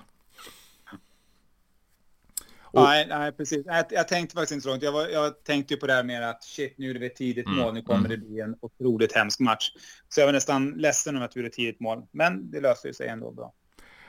[2.75, 2.83] Och...
[2.83, 3.67] Nej, nej, precis.
[3.67, 4.83] Jag, jag, tänkte faktiskt inte så långt.
[4.83, 7.17] Jag, var, jag tänkte ju på det här med att shit, nu är det ett
[7.17, 7.75] tidigt mm, mål.
[7.75, 8.11] Nu kommer mm.
[8.11, 9.73] det bli en otroligt hemsk match.
[10.09, 12.03] Så jag var nästan ledsen om att det blev ett tidigt mål.
[12.11, 13.53] Men det löste sig ändå bra.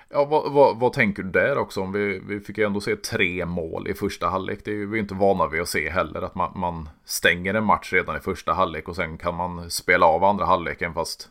[0.09, 1.81] Ja, vad, vad, vad, tänker du där också?
[1.81, 4.59] Om vi, vi fick ju ändå se tre mål i första halvlek.
[4.65, 6.21] Det är vi inte vana vid att se heller.
[6.21, 10.05] Att man, man stänger en match redan i första halvlek och sen kan man spela
[10.05, 10.93] av andra halvleken.
[10.93, 11.29] Fast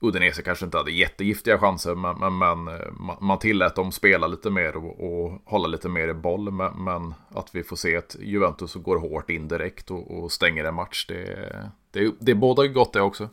[0.00, 1.94] Udinese kanske inte hade jättegiftiga chanser.
[1.94, 2.86] Men, men, men eh,
[3.20, 6.50] man, tillät dem spela lite mer och, och hålla lite mer i boll.
[6.50, 10.64] Men, men, att vi får se att Juventus går hårt in direkt och, och stänger
[10.64, 11.06] en match.
[11.06, 11.48] Det,
[11.90, 13.28] det, det är båda gott det också.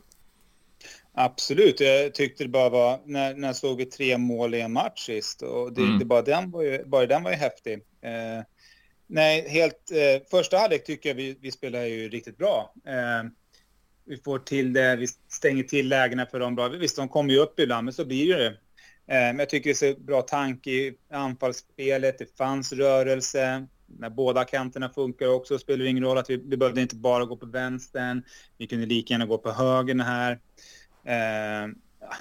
[1.18, 5.06] Absolut, jag tyckte det bara var, när, när såg vi tre mål i en match
[5.06, 5.98] sist och det, mm.
[5.98, 7.74] det bara, den var ju, bara den var ju häftig.
[8.02, 8.44] Eh,
[9.06, 12.74] nej, helt, eh, första halvlek tycker jag vi, vi spelar ju riktigt bra.
[12.86, 13.30] Eh,
[14.06, 16.68] vi får till det, vi stänger till lägena för dem bra.
[16.68, 18.46] Visst, de kommer ju upp ibland, men så blir det.
[18.46, 18.54] Eh,
[19.06, 23.66] men jag tycker det är så bra tanke i anfallsspelet, det fanns rörelse.
[23.86, 27.24] När båda kanterna funkar också spelar det ingen roll att vi, vi behövde inte bara
[27.24, 28.22] gå på vänstern.
[28.58, 30.40] Vi kunde lika gärna gå på högern här.
[31.06, 31.68] Eh,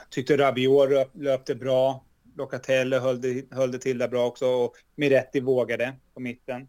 [0.10, 2.06] tyckte Rabiot löpte bra.
[2.38, 6.68] Locatelli höll det, höll det till där bra också och Miretti vågade på mitten.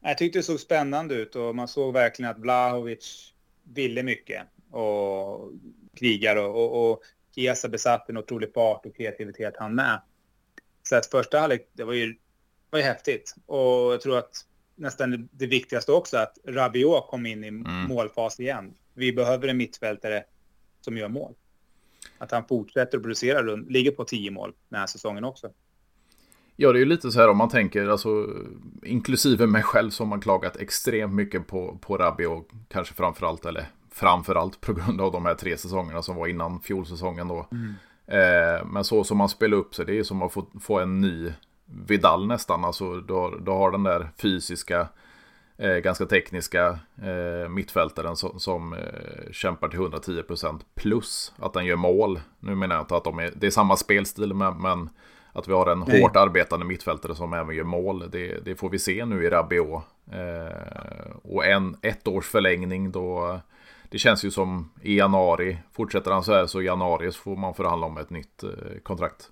[0.00, 5.52] Jag tyckte det såg spännande ut och man såg verkligen att Vlahovic ville mycket och
[5.94, 7.00] krigar och, och, och
[7.34, 10.00] Chiesa besatt en otrolig fart och kreativitet han med.
[10.82, 12.16] Så att första halvlek, det var ju,
[12.70, 13.34] var ju häftigt.
[13.46, 17.64] Och jag tror att nästan det viktigaste också att Rabiot kom in i mm.
[17.64, 18.74] målfas igen.
[18.94, 20.24] Vi behöver en mittfältare
[20.84, 21.32] som gör mål.
[22.18, 25.50] Att han fortsätter att producera runt, ligger på tio mål den här säsongen också.
[26.56, 28.26] Ja, det är ju lite så här om man tänker, alltså,
[28.82, 33.66] inklusive mig själv som har klagat extremt mycket på, på Rabbi och kanske framförallt, eller
[33.90, 37.46] framförallt på grund av de här tre säsongerna som var innan fjolsäsongen då.
[37.50, 37.74] Mm.
[38.06, 41.00] Eh, men så som man spelar upp sig, det är som att få, få en
[41.00, 41.32] ny
[41.66, 42.64] Vidal nästan.
[42.64, 44.88] Alltså du du har den där fysiska,
[45.58, 51.76] eh, ganska tekniska eh, mittfältaren som, som eh, kämpar till 110% plus att den gör
[51.76, 52.20] mål.
[52.40, 54.88] Nu menar jag inte att de är, det är samma spelstil men, men
[55.32, 56.00] att vi har en Nej.
[56.00, 58.10] hårt arbetande mittfältare som även gör mål.
[58.10, 59.82] Det, det får vi se nu i Rabiot.
[60.12, 63.40] Eh, och en ett års förlängning då
[63.88, 67.36] det känns ju som i januari, fortsätter han så här så i januari så får
[67.36, 68.50] man förhandla om ett nytt eh,
[68.82, 69.30] kontrakt.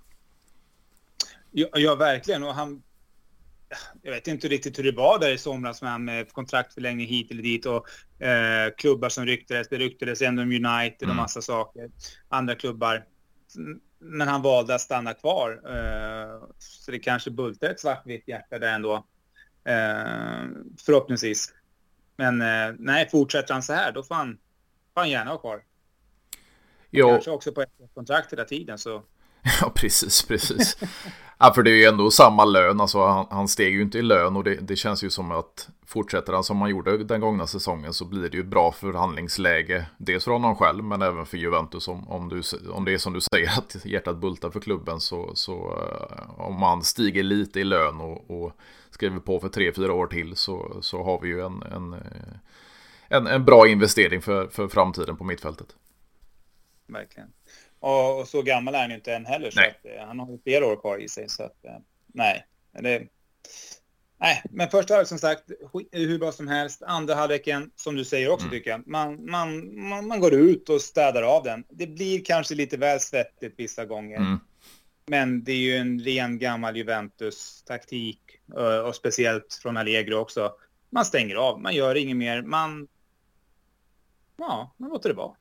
[1.50, 2.42] Ja, ja, verkligen.
[2.42, 2.82] Och han,
[4.02, 7.42] jag vet inte riktigt hur det var där i somras med, med kontraktförlängning hit eller
[7.42, 7.88] dit och
[8.24, 9.68] eh, klubbar som ryktades.
[9.68, 11.16] Det ryktades ändå om United och mm.
[11.16, 11.90] massa saker.
[12.28, 13.04] Andra klubbar.
[13.98, 15.60] Men han valde att stanna kvar.
[15.66, 18.94] Eh, så det kanske bultar ett svartvitt hjärta där ändå.
[19.64, 20.46] Eh,
[20.86, 21.54] förhoppningsvis.
[22.16, 24.38] Men eh, nej, fortsätter han så här då får han,
[24.94, 25.62] får han gärna ha kvar.
[26.90, 27.08] Ja.
[27.08, 29.02] Kanske också på ett kontrakt hela tiden så
[29.60, 30.76] Ja, precis, precis.
[31.38, 34.02] ja, för det är ju ändå samma lön, alltså han, han steg ju inte i
[34.02, 37.46] lön och det, det, känns ju som att fortsätter han som han gjorde den gångna
[37.46, 39.86] säsongen så blir det ju ett bra förhandlingsläge.
[39.98, 43.12] Dels för honom själv men även för Juventus om, om, du, om det är som
[43.12, 47.64] du säger att hjärtat bultar för klubben så, så eh, om han stiger lite i
[47.64, 48.52] lön och, och
[48.90, 52.00] skriver på för tre, fyra år till så, så har vi ju en, en, eh,
[53.08, 55.76] en, en bra investering för, för framtiden på mittfältet.
[56.86, 57.32] Verkligen.
[57.82, 59.50] Och, och, så gammal är han ju inte än heller.
[59.50, 61.28] Så att, eh, han har ju flera år kvar i sig.
[61.28, 62.46] Så att, eh, nej.
[62.72, 63.06] Det,
[64.18, 65.44] nej, men första halvlek som sagt,
[65.92, 66.82] hur bra som helst.
[66.82, 68.58] Andra halvleken, som du säger också mm.
[68.58, 71.64] tycker jag, man, man, man, man, går ut och städar av den.
[71.68, 74.16] Det blir kanske lite väl svettigt vissa gånger.
[74.16, 74.38] Mm.
[75.06, 78.20] Men det är ju en ren gammal Juventus-taktik
[78.52, 80.52] och, och speciellt från Allegro också.
[80.90, 82.88] Man stänger av, man gör inget mer, man...
[84.36, 85.36] Ja, man låter det vara.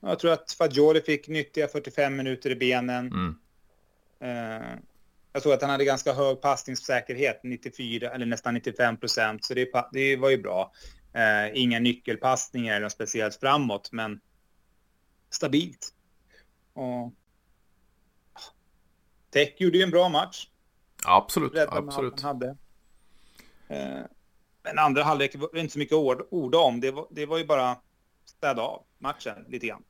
[0.00, 3.06] Jag tror att Fagioli fick nyttiga 45 minuter i benen.
[3.06, 3.36] Mm.
[4.22, 4.78] Uh,
[5.32, 9.68] jag tror att han hade ganska hög passningssäkerhet, 94 eller nästan 95 procent, så det,
[9.92, 10.72] det, var ju bra.
[11.16, 14.20] Uh, inga nyckelpassningar eller speciellt framåt, men
[15.30, 15.94] stabilt.
[16.72, 17.14] Och...
[19.30, 20.48] Tech gjorde ju en bra match.
[21.04, 22.20] Absolut, absolut.
[22.20, 22.56] Han hade.
[23.70, 24.06] Uh,
[24.62, 26.80] men andra halvlek var det inte så mycket ord, orda om.
[26.80, 27.76] Det var, det var ju bara
[28.24, 29.82] städa av matchen lite grann.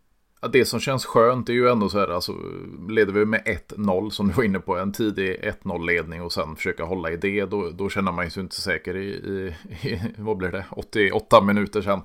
[0.52, 2.32] Det som känns skönt är ju ändå så här, alltså
[2.88, 6.56] leder vi med 1-0 som du var inne på, en tidig 1-0 ledning och sen
[6.56, 9.54] försöka hålla i det, då, då känner man sig inte säker i, i,
[9.88, 12.02] i vad blir det, 88 minuter sen.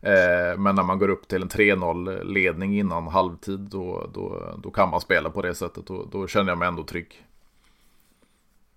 [0.00, 4.70] Eh, men när man går upp till en 3-0 ledning innan halvtid, då, då, då
[4.70, 7.26] kan man spela på det sättet och då känner jag mig ändå trygg.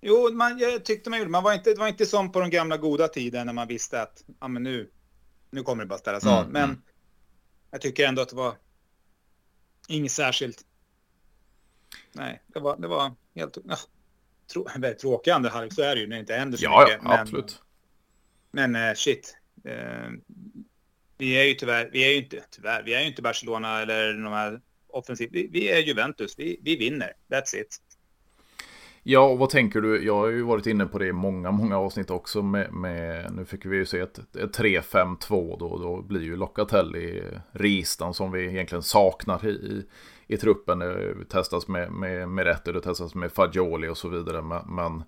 [0.00, 2.50] Jo, man, jag tyckte man gjorde, man var inte, det var inte som på de
[2.50, 4.90] gamla goda tiden när man visste att, ja men nu,
[5.50, 6.50] nu kommer det bara ställas mm, av.
[6.50, 6.82] Men mm.
[7.70, 8.54] jag tycker ändå att det var
[9.88, 10.64] Inget särskilt.
[12.12, 13.76] Nej, det var, det var helt ja,
[14.52, 15.72] trå väldigt tråkig andra halvlek.
[15.72, 17.00] Så är det ju när det inte händer så ja, mycket.
[17.02, 17.62] Ja, men, absolut.
[18.50, 19.36] Men uh, shit.
[19.66, 20.10] Uh,
[21.18, 24.12] vi är ju tyvärr, vi är ju inte, tyvärr, vi är ju inte Barcelona eller
[24.12, 25.28] de här offensiv.
[25.32, 27.12] Vi, vi är Juventus, vi, vi vinner.
[27.28, 27.76] That's it.
[29.08, 30.04] Ja, och vad tänker du?
[30.04, 33.44] Jag har ju varit inne på det i många, många avsnitt också med, med nu
[33.44, 38.46] fick vi ju se ett, ett 3-5-2 då, då blir ju Locatelli ristan som vi
[38.46, 39.86] egentligen saknar i, i,
[40.26, 40.78] i truppen.
[40.78, 45.02] Det testas med, med, med Rätter, det testas med Fagioli och så vidare, men, men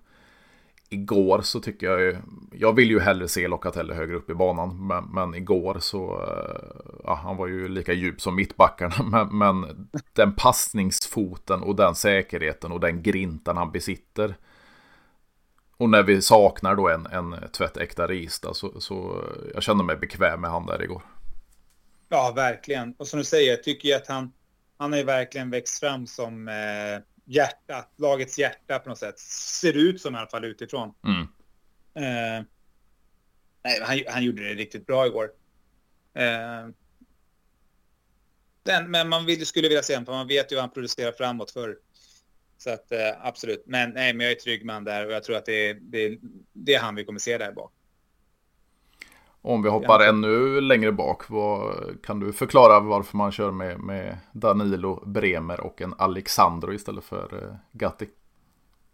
[0.89, 2.17] igår så tycker jag ju,
[2.51, 6.91] jag vill ju hellre se Locatelli högre upp i banan, men, men igår så, eh,
[7.03, 12.71] ja, han var ju lika djup som mittbackarna, men, men den passningsfoten och den säkerheten
[12.71, 14.35] och den grinten han besitter.
[15.77, 19.97] Och när vi saknar då en, en tvättäkta Rista så, så eh, jag kände mig
[19.97, 21.01] bekväm med han där igår.
[22.09, 22.93] Ja, verkligen.
[22.97, 24.31] Och som du säger, jag tycker att han,
[24.77, 29.19] han har ju verkligen växt fram som eh, hjärta, lagets hjärta på något sätt.
[29.19, 30.93] Ser ut som i alla fall utifrån.
[31.05, 31.21] Mm.
[31.93, 32.45] Eh,
[33.63, 35.31] nej, han, han, gjorde det riktigt bra igår.
[36.13, 36.67] Eh,
[38.63, 41.11] den, men man vill, skulle vilja se honom, för man vet ju vad han producerar
[41.11, 41.77] framåt för.
[42.57, 43.63] Så att eh, absolut.
[43.65, 45.73] Men, nej, men jag är trygg med han där och jag tror att det är,
[45.73, 46.17] det,
[46.53, 47.73] det är han vi kommer se där bak.
[49.41, 51.73] Om vi hoppar ännu längre bak, vad,
[52.03, 57.33] kan du förklara varför man kör med, med Danilo, Bremer och en Alexandro istället för
[57.33, 58.09] uh, Gatti?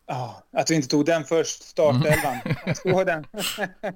[0.06, 2.38] Ja, att vi inte tog den först, startelvan.
[2.86, 3.06] Mm.
[3.06, 3.26] den.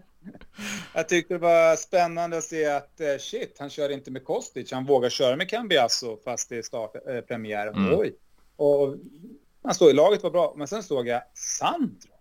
[0.94, 4.72] jag tyckte det var spännande att se att uh, shit, han kör inte med Kostic.
[4.72, 7.68] Han vågar köra med Cambiasso fast det är startpremiär.
[7.68, 8.00] Uh, mm.
[8.00, 8.16] Oj!
[8.56, 8.96] Och
[9.64, 12.12] Han stod i laget var bra, men sen såg jag Sandro.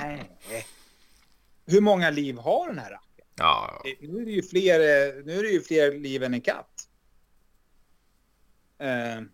[0.00, 0.66] Nej.
[1.66, 2.98] Hur många liv har den här
[3.34, 3.82] Ja.
[4.00, 4.78] Nu är det ju fler,
[5.22, 6.88] nu är det ju fler liv än en katt.
[8.82, 9.26] Uh,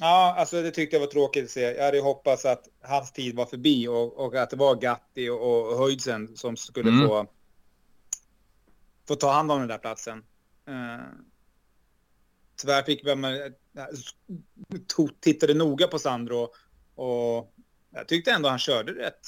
[0.00, 1.60] ja, alltså det tyckte jag var tråkigt att se.
[1.60, 5.70] Jag hade hoppats att hans tid var förbi och, och att det var Gatti och,
[5.70, 7.08] och Höjdsen som skulle mm.
[7.08, 7.26] få,
[9.08, 10.24] få ta hand om den där platsen.
[10.68, 11.04] Uh,
[12.56, 13.24] tyvärr fick man
[15.20, 16.48] tittade noga på Sandro
[16.94, 17.54] och
[17.90, 19.26] jag tyckte ändå han körde rätt.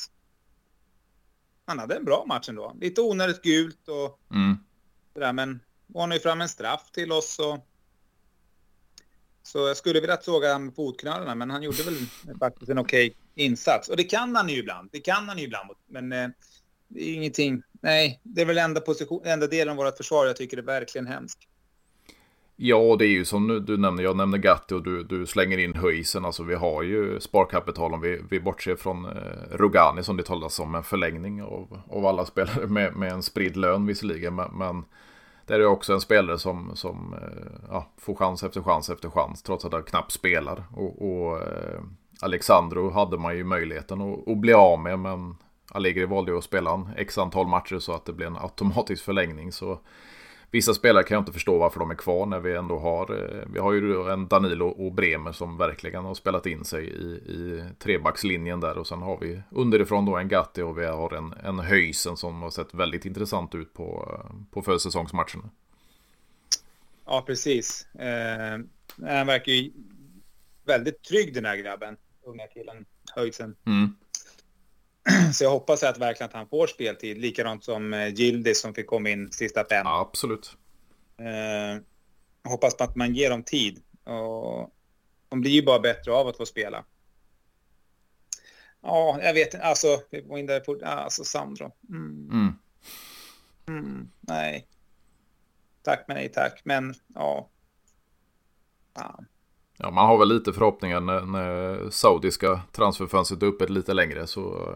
[1.73, 2.77] Han hade en bra match ändå.
[2.81, 4.57] Lite onödigt gult och mm.
[5.15, 5.61] där, men
[5.95, 7.69] han ju fram en straff till oss och
[9.43, 11.95] så jag skulle vilja såga honom med fotknölarna, men han gjorde väl
[12.39, 13.89] faktiskt en okej okay insats.
[13.89, 14.89] Och det kan han ju ibland.
[14.93, 15.71] Det kan han ju ibland.
[15.87, 16.29] Men eh,
[16.89, 17.63] det är ingenting.
[17.81, 21.07] Nej, det är väl enda, position, enda delen av vårt försvar jag tycker är verkligen
[21.07, 21.39] hemskt.
[22.65, 24.03] Ja, det är ju som du nämner.
[24.03, 26.25] Jag nämner Gatti och du, du slänger in Höjsen.
[26.25, 29.13] Alltså vi har ju sparkapital om vi, vi bortser från eh,
[29.51, 30.75] Rogani som det talas om.
[30.75, 34.35] En förlängning av, av alla spelare med, med en spridd lön visserligen.
[34.35, 34.85] Men, men
[35.47, 39.43] det är också en spelare som, som eh, ja, får chans efter chans efter chans.
[39.43, 40.65] Trots att han knappt spelar.
[40.75, 41.81] Och, och eh,
[42.21, 44.99] Alexandro hade man ju möjligheten att, att bli av med.
[44.99, 45.37] Men
[45.71, 49.05] Allegri valde ju att spela en x antal matcher så att det blev en automatisk
[49.05, 49.53] förlängning.
[49.53, 49.79] Så
[50.53, 53.47] Vissa spelare kan jag inte förstå varför de är kvar när vi ändå har eh,
[53.53, 57.65] Vi har ju en Danilo och Bremer som verkligen har spelat in sig i, i
[57.79, 61.59] trebackslinjen där och sen har vi underifrån då en Gatti och vi har en, en
[61.59, 65.51] Höjsen som har sett väldigt intressant ut på, på försäsongsmatcherna.
[67.07, 67.87] Ja, precis.
[67.95, 68.59] Eh,
[69.17, 69.73] han verkar ju
[70.65, 72.85] väldigt trygg den här grabben, unga killen,
[73.15, 73.57] Höjsen.
[73.67, 73.95] Mm.
[75.33, 77.19] Så jag hoppas att verkligen att han får speltid.
[77.19, 79.83] Likadant som eh, Gildis som fick komma in sista fem.
[79.85, 80.57] Ja, absolut.
[81.19, 81.83] Eh,
[82.51, 83.83] hoppas på att man ger dem tid.
[84.05, 84.71] Och
[85.29, 86.85] de blir ju bara bättre av att få spela.
[88.81, 89.67] Ja, jag vet inte.
[89.67, 90.81] Alltså, vi var in där på...
[90.85, 91.73] Alltså, Sandro.
[91.89, 92.31] Mm.
[92.33, 92.55] Mm.
[93.69, 94.69] Mm, nej.
[95.83, 96.61] Tack men nej tack.
[96.65, 97.49] Men ja.
[98.95, 99.27] Fan.
[99.83, 104.75] Ja, man har väl lite förhoppningar när, när saudiska transferfönstret är öppet lite längre så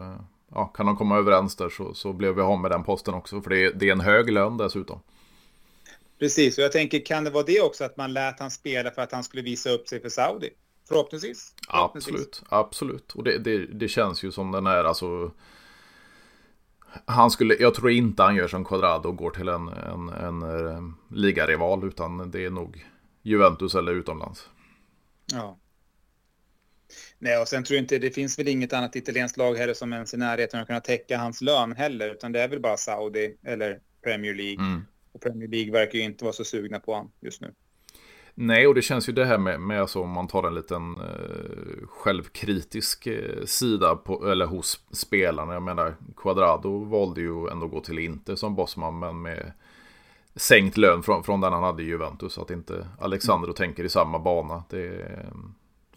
[0.53, 3.41] ja, kan de komma överens där så, så blev vi av med den posten också.
[3.41, 4.99] För det är, det är en hög lön dessutom.
[6.19, 9.01] Precis, och jag tänker kan det vara det också att man lät han spela för
[9.01, 10.49] att han skulle visa upp sig för Saudi?
[10.87, 11.53] Förhoppningsvis.
[11.69, 12.15] Förhoppningsvis.
[12.15, 13.11] Absolut, absolut.
[13.11, 15.31] Och det, det, det känns ju som den är alltså.
[17.05, 20.41] Han skulle, jag tror inte han gör som Quadrado och går till en, en, en,
[20.43, 20.81] en eh,
[21.17, 22.85] ligarival utan det är nog
[23.21, 24.49] Juventus eller utomlands.
[25.33, 25.57] Ja.
[27.19, 29.93] Nej, och sen tror jag inte det finns väl inget annat italienskt lag heller som
[29.93, 32.77] ens i närheten av att kunna täcka hans lön heller, utan det är väl bara
[32.77, 34.65] Saudi eller Premier League.
[34.65, 34.81] Mm.
[35.11, 37.53] Och Premier League verkar ju inte vara så sugna på honom just nu.
[38.39, 40.95] Nej, och det känns ju det här med, med alltså, om man tar en liten
[40.95, 45.53] eh, självkritisk eh, sida på, eller hos spelarna.
[45.53, 49.51] Jag menar, Quadrado valde ju ändå gå till Inter som bossman, men med
[50.37, 52.37] sänkt lön från, från den han hade i Juventus.
[52.37, 53.55] Att inte Alexandro mm.
[53.55, 54.63] tänker i samma bana.
[54.69, 55.11] Det,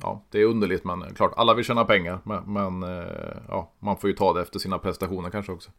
[0.01, 2.21] ja, det är underligt men klart alla vill tjäna pengar.
[2.25, 5.71] Men, men eh, ja, man får ju ta det efter sina prestationer kanske också.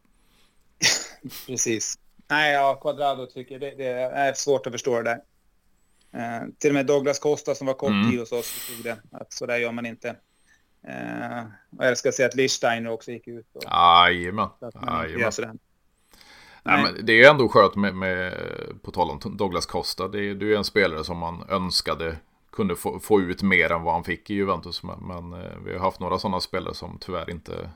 [1.47, 2.00] Precis.
[2.28, 5.21] Nej, ja, Quadrado tycker det, det är svårt att förstå det där.
[6.13, 8.10] Eh, till och med Douglas Costa som var kort mm.
[8.10, 10.15] tid hos oss stod det att så där gör man inte.
[10.88, 11.43] Eh,
[11.78, 13.45] och jag ska säga att Lichsteiner också gick ut.
[13.63, 14.50] Jajamän.
[14.88, 15.60] Jajamän.
[16.63, 16.84] Nej.
[16.84, 18.34] men det är ändå skönt med, med,
[18.82, 20.08] på tal om Douglas Costa.
[20.08, 22.17] Det är, det är en spelare som man önskade
[22.52, 24.84] kunde få, få ut mer än vad han fick i Juventus.
[24.84, 27.69] Men, men eh, vi har haft några sådana spelare som tyvärr inte,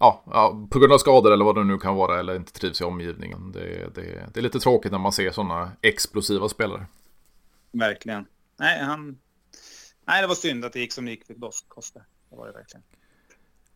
[0.00, 2.80] ja, ja, på grund av skador eller vad det nu kan vara, eller inte trivs
[2.80, 3.52] i omgivningen.
[3.52, 6.86] Det, det, det är lite tråkigt när man ser sådana explosiva spelare.
[7.72, 8.26] Verkligen.
[8.56, 9.18] Nej, han...
[10.06, 11.34] Nej, det var synd att det gick som det gick för
[11.68, 12.00] Costa.
[12.30, 12.82] Det var det verkligen.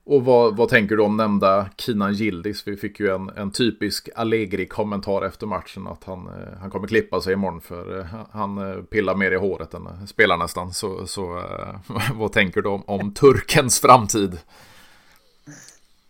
[0.05, 2.69] Och vad, vad tänker du om nämnda Kinan Gildis?
[2.69, 7.21] Vi fick ju en, en typisk Allegri-kommentar efter matchen att han, eh, han kommer klippa
[7.21, 10.73] sig imorgon för eh, han eh, pillar mer i håret än spelar nästan.
[10.73, 11.43] Så, så
[12.15, 14.39] vad tänker du om, om turkens framtid?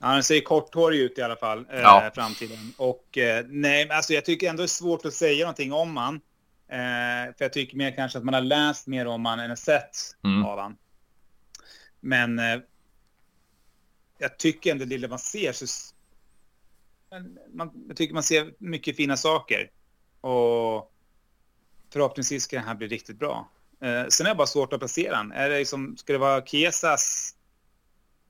[0.02, 2.04] Han ser korthårig ut i alla fall, ja.
[2.06, 2.72] eh, framtiden.
[2.76, 6.14] Och eh, nej, alltså jag tycker ändå det är svårt att säga någonting om han.
[6.68, 9.96] Eh, för jag tycker mer kanske att man har läst mer om han än sett
[10.24, 10.44] mm.
[10.44, 10.76] av han.
[12.00, 12.40] Men
[14.22, 15.66] jag tycker ändå det lilla man ser så...
[17.52, 19.70] Man, jag tycker man ser mycket fina saker.
[20.20, 20.92] Och
[21.92, 23.48] förhoppningsvis det här bli riktigt bra.
[23.80, 25.32] Eh, sen är det bara svårt att placera den.
[25.32, 27.34] Är det liksom, ska det vara Kesas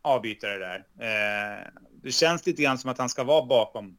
[0.03, 0.87] avbytare där?
[0.99, 1.67] Eh,
[2.03, 3.99] det känns lite grann som att han ska vara bakom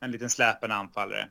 [0.00, 1.28] en liten släpande anfallare.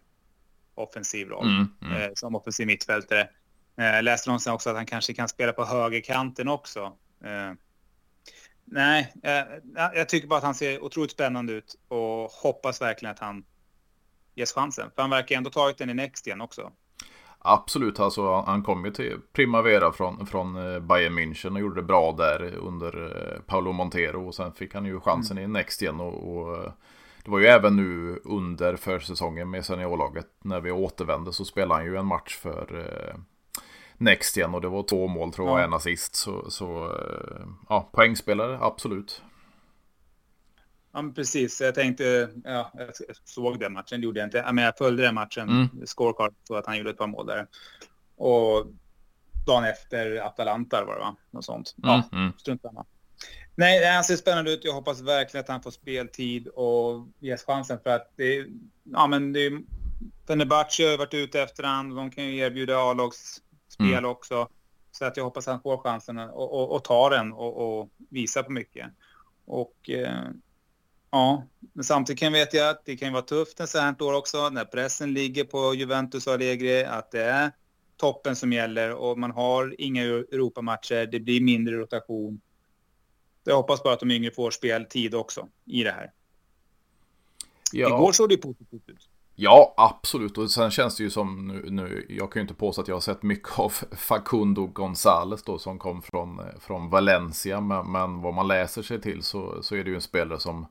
[0.76, 1.48] Offensiv roll.
[1.48, 2.02] Mm, mm.
[2.02, 3.30] Eh, som offensiv mittfältare.
[3.78, 6.98] Eh, läste någonstans också att han kanske kan spela på högerkanten också.
[7.24, 7.54] Eh,
[8.72, 13.20] Nej, jag, jag tycker bara att han ser otroligt spännande ut och hoppas verkligen att
[13.20, 13.44] han
[14.36, 14.92] ges chansen.
[14.96, 16.72] För han verkar ändå tagit den i Next igen också.
[17.40, 21.88] Absolut, alltså han kom ju till Primavera från, från eh, Bayern München och gjorde det
[21.88, 24.28] bra där under eh, Paolo Montero.
[24.28, 25.50] Och sen fick han ju chansen mm.
[25.50, 26.72] i Next igen och, och, eh,
[27.24, 31.86] det var ju även nu under försäsongen med seniorlaget när vi återvände så spelade han
[31.86, 32.90] ju en match för
[34.00, 35.64] Next igen och det var två mål tror jag, ja.
[35.64, 36.16] en assist.
[36.16, 36.96] Så, så
[37.70, 39.22] ja, poängspelare, absolut.
[40.92, 41.62] Ja, men precis.
[41.62, 42.90] Jag tänkte, ja, jag
[43.24, 44.52] såg den matchen, det gjorde jag inte.
[44.54, 45.70] Men jag följde den matchen, mm.
[45.86, 47.48] scorecard, så att han gjorde ett par mål där.
[48.16, 48.66] Och
[49.46, 51.16] dagen efter Atalanta var det va?
[51.32, 51.76] Något sånt.
[51.78, 52.24] Ja, mm.
[52.24, 52.34] mm.
[52.38, 52.86] strunt samma.
[53.56, 54.66] Nej, han ser spännande ut.
[54.66, 58.48] Jag hoppas verkligen att han får speltid och ges chansen för att det är,
[58.84, 59.62] ja men det är,
[60.28, 61.96] Fenerbahce har varit ute efter han.
[61.96, 62.78] De kan ju erbjuda
[63.78, 64.12] A-lagsspel mm.
[64.12, 64.50] också.
[64.92, 67.90] Så att jag hoppas att han får chansen och, och, och tar den och, och
[68.10, 68.88] visar på mycket.
[69.46, 70.30] Och eh,
[71.12, 74.14] Ja, men samtidigt kan vet jag att det kan vara tufft en så här år
[74.14, 77.52] också när pressen ligger på Juventus och Allegri att det är
[77.98, 82.42] toppen som gäller och man har inga Europamatcher, det blir mindre rotation.
[83.44, 86.12] Jag hoppas bara att de yngre får speltid också i det här.
[87.72, 87.88] Ja.
[87.88, 89.10] Igår såg det positivt ut.
[89.42, 90.38] Ja, absolut.
[90.38, 92.96] Och sen känns det ju som nu, nu, jag kan ju inte påstå att jag
[92.96, 97.62] har sett mycket av Facundo Gonzales då som kom från, eh, från Valencia.
[97.62, 100.66] Men, men vad man läser sig till så, så är det ju en spelare som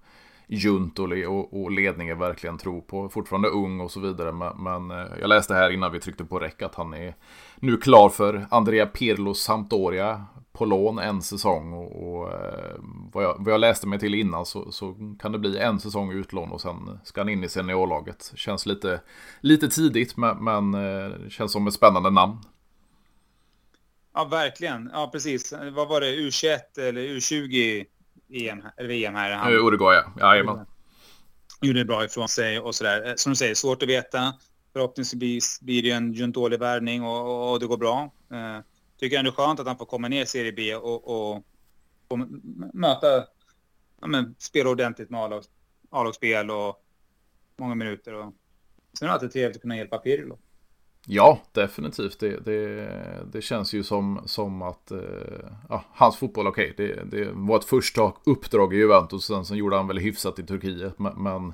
[0.49, 3.09] Juntoli och, och ledningen verkligen tror på.
[3.09, 4.32] Fortfarande ung och så vidare.
[4.32, 7.14] Men, men eh, jag läste här innan vi tryckte på räck att han är
[7.57, 11.72] nu klar för Andrea Pirlos Sampdoria på lån en säsong.
[11.72, 12.74] Och, och eh,
[13.12, 16.12] vad, jag, vad, jag, läste mig till innan så, så, kan det bli en säsong
[16.12, 18.32] utlån och sen ska han in i seniorlaget.
[18.34, 19.01] Känns lite,
[19.40, 22.36] lite tidigt men, men eh, känns som ett spännande namn.
[24.14, 24.90] Ja, verkligen.
[24.92, 25.55] Ja, precis.
[25.72, 26.16] Vad var det?
[26.16, 27.84] U21 eller U20
[28.31, 29.31] EM, eller VM här.
[29.31, 30.12] Han, Uruguay, ja.
[30.20, 30.66] Jajamän.
[31.61, 33.09] Gjorde bra ifrån sig och sådär.
[33.09, 34.35] Eh, som du säger, svårt att veta.
[34.72, 38.12] Förhoppningsvis blir det en dålig värvning och, och, det går bra.
[38.33, 38.61] Uh,
[38.99, 41.45] tycker ändå skönt att han får komma ner i Serie B och, och,
[42.09, 42.18] och
[42.74, 43.07] möta,
[44.01, 45.43] ja, men, spela ordentligt med
[45.91, 46.85] A-lagsspel och
[47.57, 48.14] många minuter.
[48.14, 48.35] Och,
[48.99, 50.39] sen är det alltid trevligt att kunna hjälpa Pirlo.
[51.11, 52.21] Ja, definitivt.
[52.21, 52.91] Det, det,
[53.33, 54.99] det känns ju som, som att eh,
[55.69, 59.25] ja, hans fotboll, okej, okay, det, det, var ett första uppdrag i Juventus.
[59.25, 60.99] Sen så gjorde han väl hyfsat i Turkiet.
[60.99, 61.53] Men,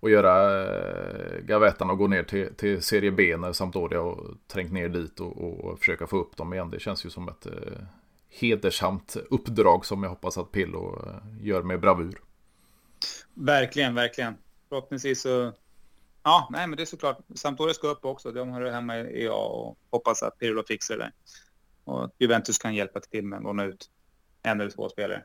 [0.00, 4.72] att göra eh, gavettan och gå ner till, till Serie B när Sampdoria och trängt
[4.72, 6.70] ner dit och, och försöka få upp dem igen.
[6.70, 7.52] Det känns ju som ett eh,
[8.40, 12.20] hedersamt uppdrag som jag hoppas att Pillo eh, gör med bravur.
[13.34, 14.34] Verkligen, verkligen.
[14.68, 15.52] Förhoppningsvis så
[16.22, 17.18] Ja, nej, men det är såklart.
[17.34, 18.32] Sampdoria ska upp också.
[18.32, 21.12] De har det hemma i A och hoppas att Pirlo fixar det.
[21.84, 23.90] Och Juventus kan hjälpa till med att låna ut
[24.42, 25.24] en eller två spelare.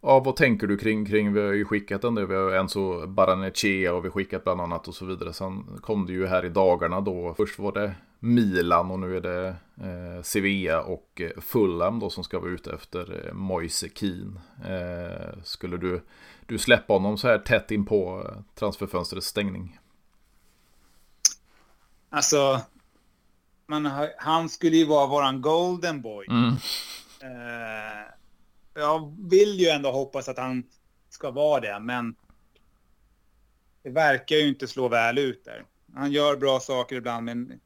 [0.00, 3.06] Ja, vad tänker du kring, kring vi har ju skickat en del, vi har Enzo
[3.06, 5.32] Baranechea och vi har skickat bland annat och så vidare.
[5.32, 7.94] Sen kom det ju här i dagarna då, först var det
[8.24, 9.48] Milan och nu är det
[9.80, 14.40] eh, Sevilla och eh, Fulham då som ska vara ute efter eh, Moise Keane.
[14.64, 16.02] Eh, skulle du
[16.46, 19.78] du släpper honom så här tätt in på eh, transferfönstrets stängning?
[22.10, 22.60] Alltså,
[23.66, 26.26] man, han skulle ju vara våran golden boy.
[26.26, 26.48] Mm.
[27.22, 28.04] Uh,
[28.74, 30.64] jag vill ju ändå hoppas att han
[31.08, 32.14] ska vara det, men
[33.82, 35.64] det verkar ju inte slå väl ut där.
[35.94, 37.60] Han gör bra saker ibland, men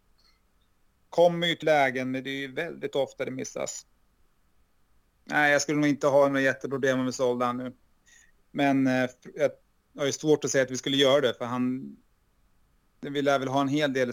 [1.10, 3.86] kommer ju till lägen, men det är ju väldigt ofta det missas.
[5.24, 7.72] Nej, jag skulle nog inte ha några jätteproblem med Soldan nu.
[8.50, 9.50] Men eh, jag
[9.98, 11.96] har ju svårt att säga att vi skulle göra det, för han...
[13.00, 14.12] Vi lär väl ha en hel del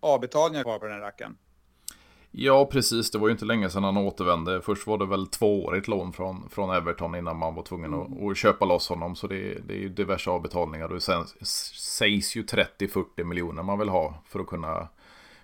[0.00, 1.36] avbetalningar kvar på den här rackaren.
[2.30, 3.10] Ja, precis.
[3.10, 4.62] Det var ju inte länge sedan han återvände.
[4.62, 8.28] Först var det väl tvåårigt lån från, från Everton innan man var tvungen att, mm.
[8.28, 9.16] att köpa loss honom.
[9.16, 10.92] Så det, det är ju diverse avbetalningar.
[10.92, 11.24] Och sen
[11.74, 14.88] sägs ju 30-40 miljoner man vill ha för att kunna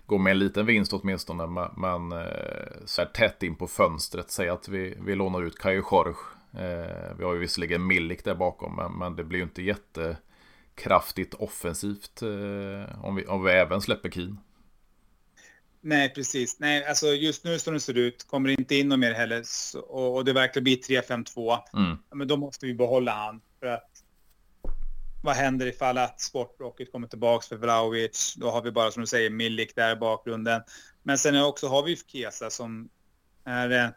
[0.07, 1.47] gå med en liten vinst åtminstone.
[1.47, 5.59] Men, men eh, så här tätt in på fönstret, säg att vi, vi lånar ut
[5.59, 6.17] Kajo Jorge
[6.59, 11.35] Eh, vi har ju visserligen Milik där bakom, men, men det blir ju inte jättekraftigt
[11.35, 14.39] offensivt eh, om, vi, om vi även släpper Keen.
[15.81, 16.61] Nej, precis.
[16.61, 19.43] Nej, alltså just nu som det ser ut kommer det inte in något mer heller
[19.89, 21.59] och, och det verkar bli 3-5-2.
[21.75, 21.99] Mm.
[22.15, 23.96] Men då måste vi behålla han för att
[25.27, 28.35] vad händer ifall att Sportblocket kommer tillbaka för Vlahovic?
[28.37, 30.63] Då har vi bara som du säger Milik där i bakgrunden.
[31.03, 32.89] Men sen också har vi Kesa som
[33.45, 33.89] är eh,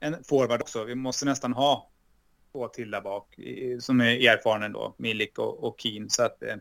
[0.00, 0.84] en forward också.
[0.84, 1.90] Vi måste nästan ha
[2.52, 3.34] två till där bak
[3.80, 6.10] som är erfarna då, Milik och, och Keen.
[6.10, 6.56] Så att, eh,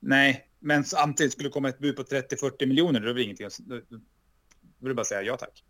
[0.00, 3.48] nej, men samtidigt skulle det komma ett bud på 30-40 miljoner, då är det ingenting.
[3.58, 3.74] Då
[4.78, 5.64] vill du bara säga ja tack.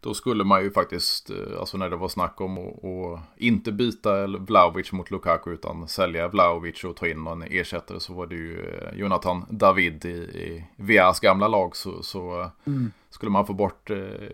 [0.00, 4.26] Då skulle man ju faktiskt, eh, alltså när det var snack om att inte byta
[4.26, 8.60] Vlaovic mot Lukaku utan sälja Vlaovic och ta in någon ersättare så var det ju
[8.60, 11.76] eh, Jonathan David i, i Vias gamla lag.
[11.76, 12.92] Så, så mm.
[13.10, 13.90] skulle man få bort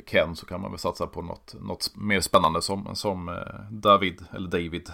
[0.06, 4.48] Ken så kan man väl satsa på något, något mer spännande som, som David eller
[4.48, 4.90] David.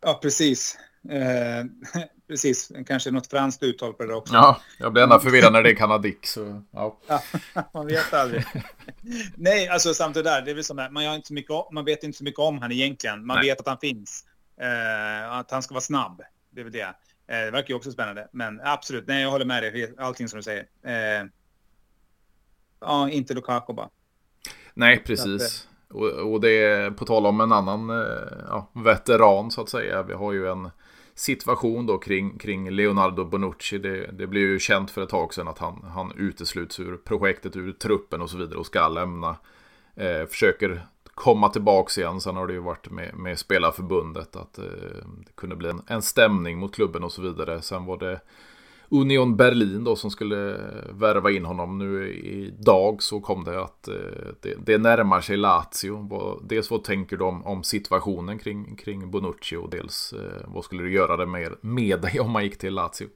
[0.00, 0.78] Ja, precis.
[1.10, 1.64] Eh,
[2.28, 4.34] precis, kanske något franskt uttal på det också.
[4.34, 6.26] Ja, jag blir ända förvirrad när det är kanadik.
[6.26, 6.98] Så, ja.
[7.74, 8.44] man vet aldrig.
[9.34, 11.84] Nej, alltså samtidigt där, det är väl som man, har inte så mycket om, man
[11.84, 13.26] vet inte så mycket om han egentligen.
[13.26, 13.48] Man Nej.
[13.48, 14.24] vet att han finns.
[14.60, 16.94] Eh, att han ska vara snabb, det är väl det.
[17.26, 18.28] Eh, det verkar ju också spännande.
[18.32, 19.94] Men absolut, nej, jag håller med dig.
[19.98, 20.66] Allting som du säger.
[20.82, 21.26] Eh,
[22.80, 23.88] ja, inte Lukaku bara.
[24.74, 25.68] Nej, precis.
[25.88, 30.02] Och, och det är på tal om en annan eh, ja, veteran så att säga.
[30.02, 30.70] Vi har ju en
[31.14, 33.78] situation då kring, kring Leonardo Bonucci.
[33.78, 37.56] Det, det blev ju känt för ett tag sedan att han, han utesluts ur projektet,
[37.56, 39.36] ur truppen och så vidare och ska lämna.
[39.94, 42.20] Eh, försöker komma tillbaka igen.
[42.20, 44.64] Sen har det ju varit med, med spelarförbundet att eh,
[45.26, 47.62] det kunde bli en, en stämning mot klubben och så vidare.
[47.62, 48.20] Sen var det
[48.94, 51.78] Union Berlin då som skulle värva in honom.
[51.78, 53.94] Nu idag så kom det att eh,
[54.40, 56.40] det, det närmar sig Lazio.
[56.48, 60.82] Dels vad tänker du om, om situationen kring, kring Bonucci och dels eh, vad skulle
[60.82, 63.08] du göra det med, med dig om man gick till Lazio?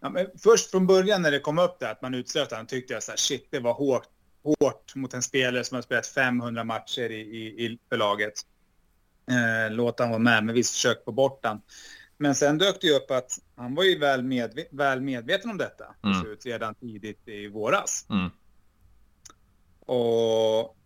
[0.00, 2.92] Ja, men först från början när det kom upp det att man utslöt han tyckte
[2.92, 4.08] jag så här shit det var hårt,
[4.42, 8.34] hårt mot en spelare som har spelat 500 matcher i, i, i för laget.
[9.30, 11.60] Eh, låt han vara med, men visst försök få bort han.
[12.18, 15.94] Men sen dök det upp att han var ju väl, medve väl medveten om detta
[16.04, 16.36] mm.
[16.44, 18.06] redan tidigt i våras.
[18.10, 18.30] Mm.
[19.80, 20.76] Och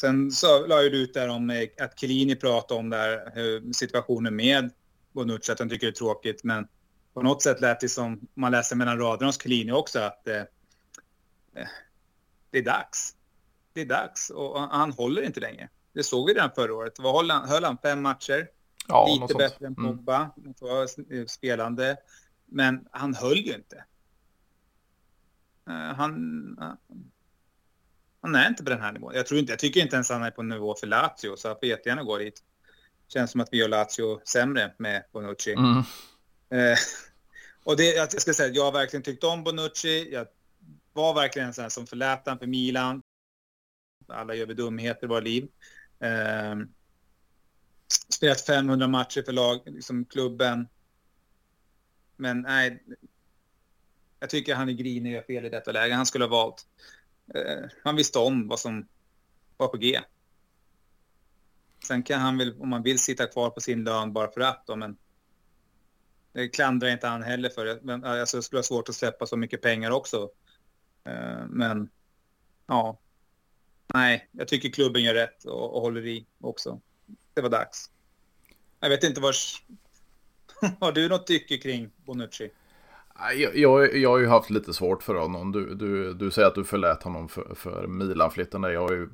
[0.00, 4.36] sen så la ju du ut där om eh, att Chiellini pratade om där, situationen
[4.36, 4.70] med
[5.12, 6.44] Bonucci, att han tycker det är tråkigt.
[6.44, 6.68] Men
[7.14, 10.36] på något sätt lät det som, man läser mellan raderna hos Chiellini också, att eh,
[11.54, 11.68] eh,
[12.50, 13.14] det är dags.
[13.72, 15.68] Det är dags och han håller inte längre.
[15.92, 16.98] Det såg vi redan förra året.
[16.98, 17.48] Vad höll han?
[17.48, 18.48] Höll han fem matcher?
[18.88, 19.96] Ja, Lite bättre än mm.
[19.96, 21.28] Pogba, mm.
[21.28, 21.96] spelande.
[22.46, 23.84] Men han höll ju inte.
[25.68, 26.14] Uh, han,
[26.60, 26.98] uh,
[28.20, 29.14] han är inte på den här nivån.
[29.14, 31.56] Jag, tror inte, jag tycker inte ens han är på nivå för Lazio, så han
[31.60, 32.42] får jättegärna gå dit.
[33.08, 35.52] Känns som att vi gör Lazio sämre med Bonucci.
[35.52, 35.76] Mm.
[35.76, 36.76] Uh,
[37.64, 40.12] och det, jag ska säga, jag har verkligen tyckt om Bonucci.
[40.12, 40.26] Jag
[40.92, 43.02] var verkligen en sån som förlät för Milan.
[44.06, 45.48] Alla gör vi dumheter i våra liv.
[46.04, 46.64] Uh,
[47.88, 50.68] spelat 500 matcher för lag, liksom klubben.
[52.16, 52.82] Men nej,
[54.20, 55.94] jag tycker han är grinig och gör fel i detta läge.
[55.94, 56.66] Han skulle ha valt.
[57.34, 58.88] Eh, han visste om vad som
[59.56, 60.00] var på G.
[61.86, 64.66] Sen kan han väl, om man vill, sitta kvar på sin lön bara för att
[64.66, 64.96] då, men
[66.32, 67.80] det klandrar inte han heller för.
[67.82, 70.30] Men, eh, alltså, det skulle ha svårt att släppa så mycket pengar också.
[71.04, 71.90] Eh, men
[72.66, 73.00] ja,
[73.94, 76.80] nej, jag tycker klubben gör rätt och, och håller i också.
[77.38, 77.90] Det var dags.
[78.80, 79.62] Jag vet inte vars...
[80.80, 82.50] Har du något tycke kring Bonucci?
[83.36, 85.52] Jag, jag, jag har ju haft lite svårt för honom.
[85.52, 88.62] Du, du, du säger att du förlät honom för, för Milan-flytten.
[88.62, 89.08] Jag har ju...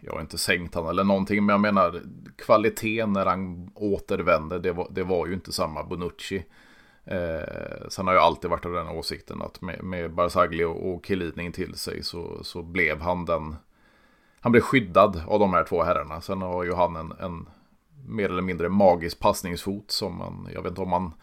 [0.00, 2.02] Jag har inte sänkt honom eller någonting, men jag menar
[2.36, 6.44] kvaliteten när han återvände, det var, det var ju inte samma Bonucci.
[7.04, 11.06] Eh, sen har jag alltid varit av den åsikten att med, med Barzagli och, och
[11.06, 13.56] Chiellini till sig så, så blev han den...
[14.46, 16.20] Han blev skyddad av de här två herrarna.
[16.20, 17.48] Sen har ju han en, en
[18.06, 21.14] mer eller mindre magisk passningsfot som man, jag vet inte om man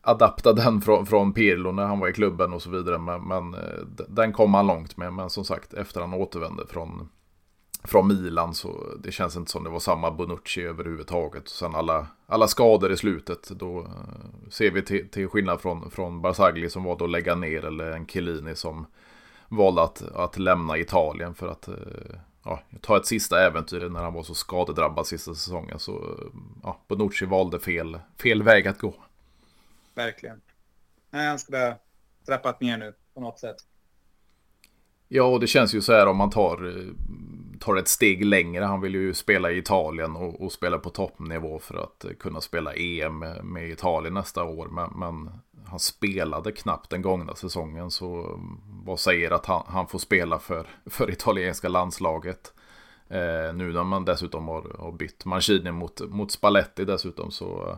[0.00, 2.98] adaptade den från, från Pirlo när han var i klubben och så vidare.
[2.98, 5.12] Men, men eh, den kom han långt med.
[5.12, 7.08] Men som sagt, efter han återvände från,
[7.84, 11.42] från Milan så det känns inte som det var samma Bonucci överhuvudtaget.
[11.42, 15.90] Och Sen alla, alla skador i slutet, då eh, ser vi till, till skillnad från,
[15.90, 18.86] från Barzagli som var då lägga ner eller en Chiellini som
[19.56, 21.74] valde att, att lämna Italien för att eh,
[22.44, 25.78] ja, ta ett sista äventyr när han var så skadedrabbad sista säsongen.
[25.78, 26.18] Så
[26.62, 28.94] ja, Bonucci valde fel, fel väg att gå.
[29.94, 30.40] Verkligen.
[31.10, 31.78] Nej, han skulle ha
[32.26, 33.56] trappat ner nu på något sätt.
[35.08, 36.86] Ja, och det känns ju så här om man tar,
[37.60, 38.64] tar ett steg längre.
[38.64, 42.74] Han vill ju spela i Italien och, och spela på toppnivå för att kunna spela
[42.74, 44.68] EM med, med Italien nästa år.
[44.68, 45.30] Men, men,
[45.72, 47.90] han spelade knappt den gångna säsongen.
[47.90, 52.52] Så mm, vad säger att han, han får spela för, för italienska landslaget?
[53.08, 57.76] Eh, nu när man dessutom har, har bytt Mancini mot, mot Spalletti dessutom så eh,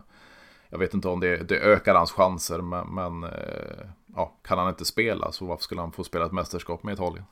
[0.68, 4.68] jag vet inte om det, det ökar hans chanser men, men eh, ja, kan han
[4.68, 7.24] inte spela så varför skulle han få spela ett mästerskap med Italien?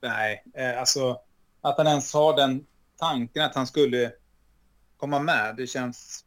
[0.00, 1.20] Nej, eh, alltså
[1.60, 4.12] att han ens har den tanken att han skulle
[4.96, 6.24] komma med, det känns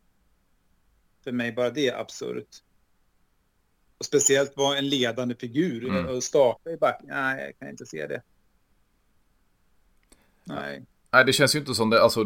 [1.24, 2.64] för mig bara det absurt.
[3.98, 6.16] Och speciellt vara en ledande figur mm.
[6.16, 7.08] och starta i backen.
[7.10, 8.22] Nej, jag kan inte se det.
[10.44, 10.86] Nej.
[11.12, 12.04] Nej, det känns ju inte som det.
[12.04, 12.24] Alltså,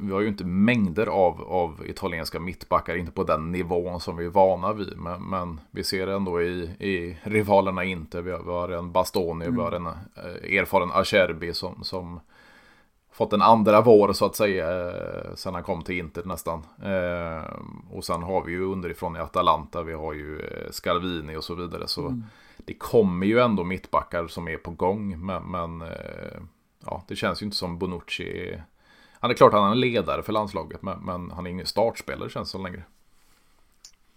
[0.00, 4.24] vi har ju inte mängder av, av italienska mittbackar, inte på den nivån som vi
[4.24, 4.96] är vana vid.
[4.96, 8.22] Men, men vi ser det ändå i, i rivalerna inte.
[8.22, 9.56] Vi har, vi har en Bastoni, mm.
[9.56, 12.20] vi har en eh, erfaren Acerbi som, som
[13.12, 16.66] fått en andra vår så att säga eh, sen han kom till Inter nästan.
[16.82, 17.44] Eh,
[17.90, 21.54] och sen har vi ju underifrån i Atalanta, vi har ju eh, Scalvini och så
[21.54, 21.88] vidare.
[21.88, 22.24] Så mm.
[22.56, 25.26] det kommer ju ändå mittbackar som är på gång.
[25.26, 25.84] Men, men
[26.84, 28.60] ja, det känns ju inte som Bonucci.
[29.20, 32.48] Han är klart han är ledare för landslaget, men, men han är ingen startspelare känns
[32.48, 32.82] det som längre.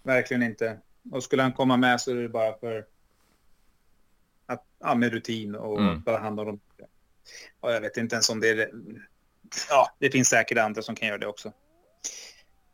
[0.02, 0.78] Verkligen inte.
[1.12, 2.84] Och skulle han komma med så är det bara för
[4.46, 6.02] att, ja, med rutin och mm.
[6.02, 6.60] bara hand om dem.
[7.60, 8.70] Och jag vet inte ens om det är...
[9.70, 11.52] Ja, det finns säkert andra som kan göra det också.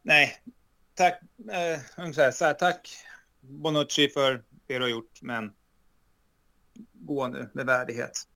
[0.03, 0.37] Nej,
[0.95, 1.21] tack.
[1.53, 2.89] Eh, så här, tack
[3.41, 5.53] Bonucci för det du har gjort, men
[6.93, 8.27] gå nu med värdighet.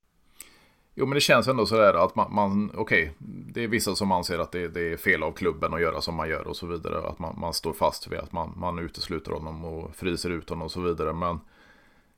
[0.99, 3.15] Jo, men det känns ändå sådär att man, man okej, okay,
[3.53, 6.15] det är vissa som anser att det, det, är fel av klubben att göra som
[6.15, 7.09] man gör och så vidare.
[7.09, 10.65] Att man, man står fast vid att man, man utesluter honom och fryser ut honom
[10.65, 11.13] och så vidare.
[11.13, 11.41] Men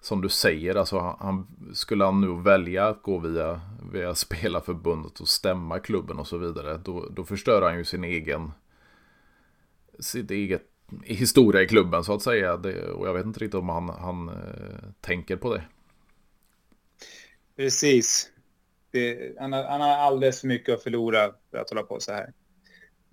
[0.01, 3.61] som du säger, alltså han, skulle han nu välja att gå via,
[3.93, 8.53] via spelarförbundet och stämma klubben och så vidare, då, då förstör han ju sin egen
[9.99, 10.63] sitt eget
[11.05, 12.57] historia i klubben så att säga.
[12.57, 15.63] Det, och jag vet inte riktigt om han, han eh, tänker på det.
[17.57, 18.31] Precis.
[18.91, 22.13] Det, han, har, han har alldeles för mycket att förlora för att hålla på så
[22.13, 22.33] här.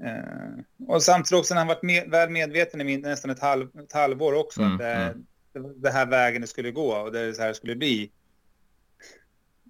[0.04, 3.94] Eh, och samtidigt också när han varit med, väl medveten i nästan ett, halv, ett
[3.94, 4.62] halvår också.
[4.62, 5.26] Mm, att det, mm
[5.60, 8.12] det här vägen det skulle gå och det är så här det skulle bli.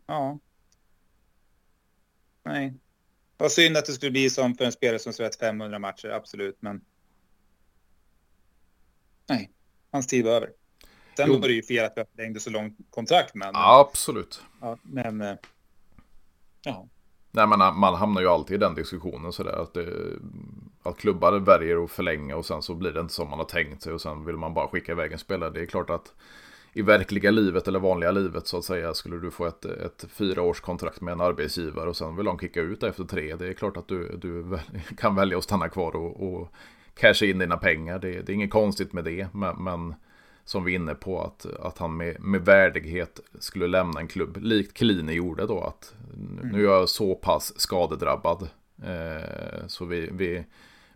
[0.05, 0.39] Ja.
[2.43, 2.73] Nej.
[3.37, 6.57] Vad synd att det skulle bli som för en spelare som spelat 500 matcher, absolut,
[6.59, 6.81] men.
[9.29, 9.51] Nej,
[9.91, 10.51] hans tid var över.
[11.17, 11.39] Sen jo.
[11.39, 14.41] var det ju fel att vi förlängde så långt kontrakt med Absolut.
[14.61, 15.21] Ja, men.
[15.21, 15.35] Eh,
[16.61, 16.87] ja.
[17.31, 19.85] Nej, men man hamnar ju alltid i den diskussionen sådär att, det,
[20.85, 23.81] att klubbar väljer att förlänga och sen så blir det inte som man har tänkt
[23.81, 25.49] sig och sen vill man bara skicka iväg en spelare.
[25.49, 26.13] Det är klart att
[26.73, 31.01] i verkliga livet eller vanliga livet så att säga skulle du få ett, ett fyraårskontrakt
[31.01, 33.35] med en arbetsgivare och sen vill de kicka ut efter tre.
[33.35, 34.57] Det är klart att du, du
[34.97, 36.47] kan välja att stanna kvar och, och
[36.95, 37.99] casha in dina pengar.
[37.99, 39.95] Det, det är inget konstigt med det, men, men
[40.43, 44.37] som vi är inne på, att, att han med, med värdighet skulle lämna en klubb,
[44.41, 46.47] likt Kline gjorde då, att mm.
[46.51, 48.49] nu är jag så pass skadedrabbad.
[48.83, 50.45] Eh, så vi, vi,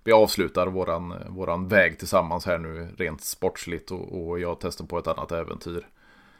[0.10, 4.99] vi avslutar våran, våran väg tillsammans här nu rent sportsligt och, och jag testar på
[4.99, 5.88] ett annat äventyr.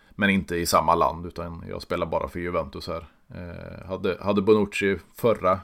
[0.10, 3.06] Men inte i samma land, utan jag spelar bara för Juventus här.
[3.36, 5.60] Eh, hade, hade Bonucci förra,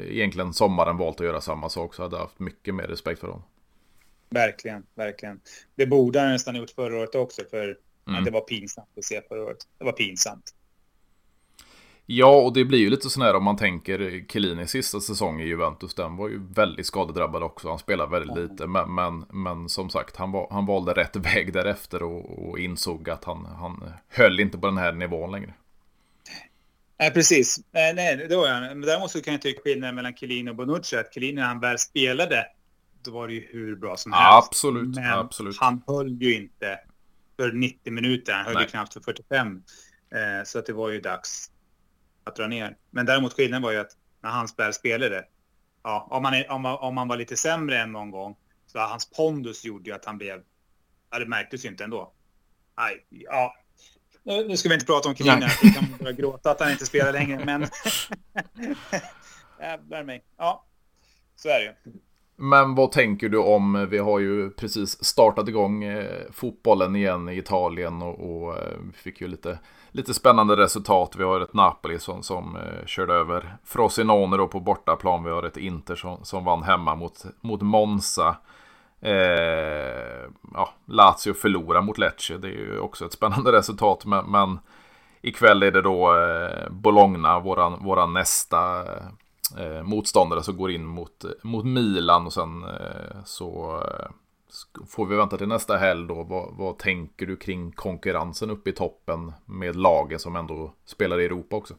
[0.00, 3.26] egentligen sommaren, valt att göra samma sak så hade jag haft mycket mer respekt för
[3.26, 3.42] honom.
[4.30, 5.40] Verkligen, verkligen.
[5.74, 8.24] Det borde han nästan gjort förra året också, för mm.
[8.24, 9.66] det var pinsamt att se förra året.
[9.78, 10.54] Det var pinsamt.
[12.12, 15.46] Ja, och det blir ju lite sån här om man tänker Chiellinis sista säsong i
[15.46, 15.94] Juventus.
[15.94, 17.68] Den var ju väldigt skadedrabbad också.
[17.68, 18.50] Han spelade väldigt mm.
[18.50, 18.66] lite.
[18.66, 23.10] Men, men, men, som sagt, han, var, han valde rätt väg därefter och, och insåg
[23.10, 25.54] att han, han höll inte på den här nivån längre.
[26.98, 27.60] Nej, precis.
[27.70, 28.62] Nej, nej det var han.
[28.62, 31.60] Men däremot så kan jag tycka skillnaden mellan Chiellini och Bonucci att Chiellini när han
[31.60, 32.46] väl spelade
[33.02, 34.48] då var det ju hur bra som helst.
[34.48, 35.56] Absolut, Men absolut.
[35.60, 36.78] han höll ju inte
[37.36, 38.62] för 90 minuter, han höll Nej.
[38.62, 39.62] ju knappt för 45.
[40.14, 41.49] Eh, så att det var ju dags
[42.30, 42.76] att dra ner.
[42.90, 45.24] Men däremot skillnaden var ju att när han väl spelade,
[45.82, 49.64] ja, om man, om, om man var lite sämre än någon gång, så hans pondus
[49.64, 50.42] gjorde ju att han blev,
[51.10, 52.12] ja det märktes ju inte ändå.
[52.76, 53.54] Nej, ja.
[54.22, 56.86] Nu ska vi inte prata om Kevin här, vi kan börja gråta att han inte
[56.86, 57.62] spelar längre, men...
[59.60, 60.24] Jävlar mig.
[60.36, 60.64] Ja,
[61.36, 62.00] så är det ju.
[62.42, 67.38] Men vad tänker du om, vi har ju precis startat igång eh, fotbollen igen i
[67.38, 69.58] Italien och, och eh, fick ju lite,
[69.90, 71.14] lite spännande resultat.
[71.18, 75.24] Vi har ett Napoli som, som eh, körde över Frosinone då på bortaplan.
[75.24, 78.36] Vi har ett Inter som, som vann hemma mot, mot Monza.
[79.00, 82.38] Eh, ja, Lazio förlorar mot Lecce.
[82.38, 84.04] Det är ju också ett spännande resultat.
[84.04, 84.58] Men, men
[85.22, 86.14] ikväll är det då
[86.70, 88.84] Bologna, våran, våran nästa
[89.58, 94.10] eh, motståndare som går in mot, mot Milan och sen eh, så eh,
[94.88, 96.22] får vi vänta till nästa helg då.
[96.22, 101.24] Vad, vad, tänker du kring konkurrensen uppe i toppen med lagen som ändå spelar i
[101.24, 101.74] Europa också?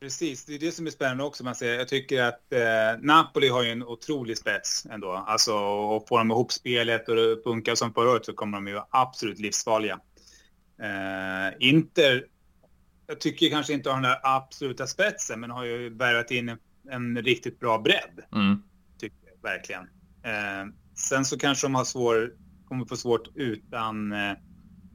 [0.00, 1.44] Precis, det är det som är spännande också.
[1.44, 5.12] Man ser, jag tycker att eh, Napoli har ju en otrolig spets ändå.
[5.12, 8.66] Alltså, och får de ihop spelet och det funkar som förra året så kommer de
[8.66, 10.00] ju vara absolut livsfarliga.
[10.82, 12.26] Eh, Inter
[13.10, 16.58] jag tycker kanske inte har den där absoluta spetsen, men har ju värvat in en,
[16.90, 18.20] en, riktigt bra bredd.
[18.32, 18.62] Mm.
[18.98, 19.82] Tycker jag verkligen.
[20.22, 22.32] Eh, sen så kanske de har svår,
[22.68, 24.32] kommer få svårt utan eh,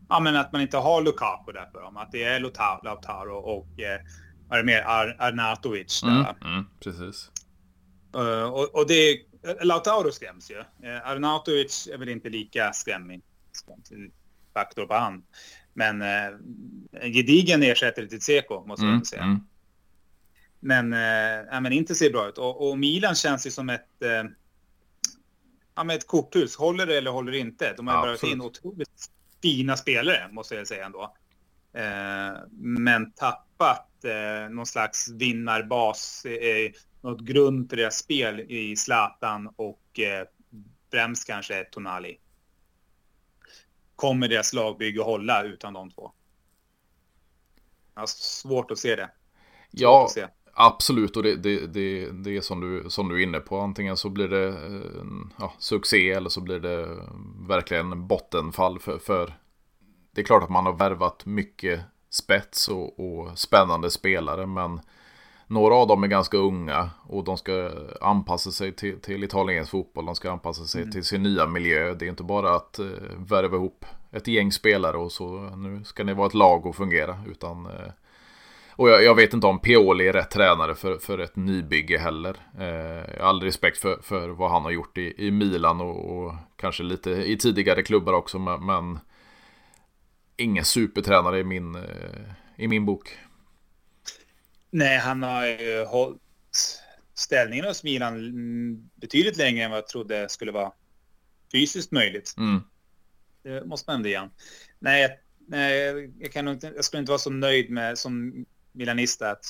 [0.10, 1.98] ja, men att man inte har Lukaku där för dem.
[1.98, 2.40] Att det är
[2.84, 4.02] Lautaro och eh,
[4.48, 4.82] vad är det mer?
[4.82, 6.04] Ar Arnautovic.
[6.04, 7.32] Mm, mm, precis.
[8.16, 9.20] Uh, och, och det
[9.62, 10.58] Lautaro skräms ju.
[10.58, 13.22] Uh, Arnautovic är väl inte lika skrämmig.
[14.54, 15.24] Faktor på han.
[15.78, 16.40] Men uh,
[16.92, 19.24] en gedigen ersättare till Tseko måste mm, säga.
[19.24, 19.40] Mm.
[20.60, 22.38] Men, uh, men inte ser bra ut.
[22.38, 24.32] Och, och, Milan känns ju som ett, uh,
[25.76, 26.56] ja, med ett korthus.
[26.56, 27.74] Håller det eller håller det inte?
[27.78, 29.10] De har börjat in otroligt
[29.42, 31.16] fina spelare, måste jag säga ändå.
[31.76, 36.72] Eh, men tappat eh, någon slags vinnarbas, eh,
[37.02, 40.28] något grund för deras spel i Zlatan och eh,
[40.92, 42.18] främst kanske Tonali.
[43.96, 46.12] Kommer deras lagbygge hålla utan de två?
[47.94, 49.06] Jag har svårt att se det.
[49.06, 49.12] Svårt
[49.72, 50.28] ja, se.
[50.54, 51.18] absolut.
[51.18, 53.60] Och det, det, det, det är som du, som du är inne på.
[53.60, 55.06] Antingen så blir det eh,
[55.40, 56.98] ja, succé eller så blir det
[57.48, 59.34] verkligen bottenfall för, för
[60.12, 64.46] det är klart att man har värvat mycket spets och, och, spännande spelare.
[64.46, 64.82] Men
[65.48, 67.72] några av dem är ganska unga och de ska
[68.02, 70.06] anpassa sig till, till italiensk fotboll.
[70.06, 70.92] De ska anpassa sig mm.
[70.92, 71.94] till sin nya miljö.
[71.94, 72.88] Det är inte bara att uh,
[73.18, 77.20] värva ihop ett gäng spelare och så nu ska ni vara ett lag och fungera.
[77.28, 77.72] Utan, uh,
[78.72, 82.36] och jag, jag, vet inte om Pioli är rätt tränare för, för ett nybygge heller.
[82.60, 82.66] Uh,
[83.18, 86.34] jag har all respekt för, för vad han har gjort i, i Milan och, och
[86.56, 88.40] kanske lite i tidigare klubbar också.
[88.40, 89.00] Men, men
[90.38, 91.82] ingen supertränare i min, eh,
[92.56, 93.18] i min bok.
[94.76, 96.22] Nej, han har ju hållit
[97.14, 100.72] ställningen hos Milan betydligt längre än vad jag trodde skulle vara
[101.52, 102.34] fysiskt möjligt.
[102.38, 102.62] Mm.
[103.44, 104.30] Det måste man ändå igen.
[104.80, 109.46] Nej, nej jag, kan inte, jag skulle inte vara så nöjd med som milanista att,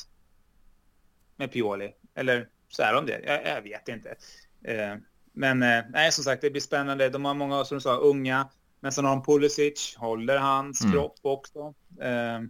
[1.35, 1.93] med Pioli.
[2.15, 3.21] Eller så är de det.
[3.25, 4.15] Jag, jag vet inte.
[4.63, 4.95] Eh,
[5.33, 7.09] men eh, nej, som sagt, det blir spännande.
[7.09, 8.49] De har många, som du sa, unga
[8.79, 10.93] men sen har de Pulisic, håller hans mm.
[10.93, 11.73] kropp också.
[12.01, 12.41] Eh,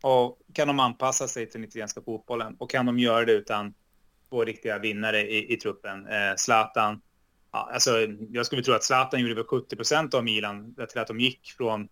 [0.00, 2.56] och kan de anpassa sig till den italienska fotbollen?
[2.58, 3.74] Och kan de göra det utan
[4.28, 6.06] två riktiga vinnare i, i truppen?
[6.06, 7.00] Eh, Zlatan,
[7.52, 7.90] ja, alltså,
[8.30, 11.54] jag skulle tro att Zlatan gjorde väl 70 procent av Milan till att de gick
[11.56, 11.88] från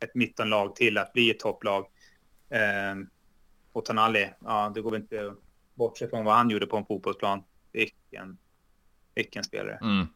[0.00, 1.86] ett mittenlag till att bli ett topplag.
[2.50, 2.94] Eh,
[3.72, 5.38] och Tanali, ja, det går väl inte att
[5.74, 7.42] bortse från vad han gjorde på en fotbollsplan.
[7.72, 8.38] Vilken,
[9.14, 9.78] vilken spelare.
[9.82, 10.06] Mm.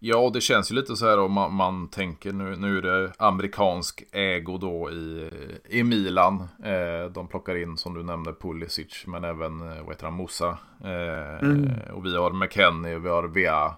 [0.00, 3.12] Ja, det känns ju lite så här om man, man, tänker nu, nu är det
[3.18, 5.30] amerikansk ägo då i,
[5.68, 6.48] i Milan.
[6.64, 10.58] Eh, de plockar in som du nämnde Pulisic men även eh, vad heter han, Musa.
[10.84, 11.70] Eh, mm.
[11.94, 13.74] Och vi har McKennie och vi har Via.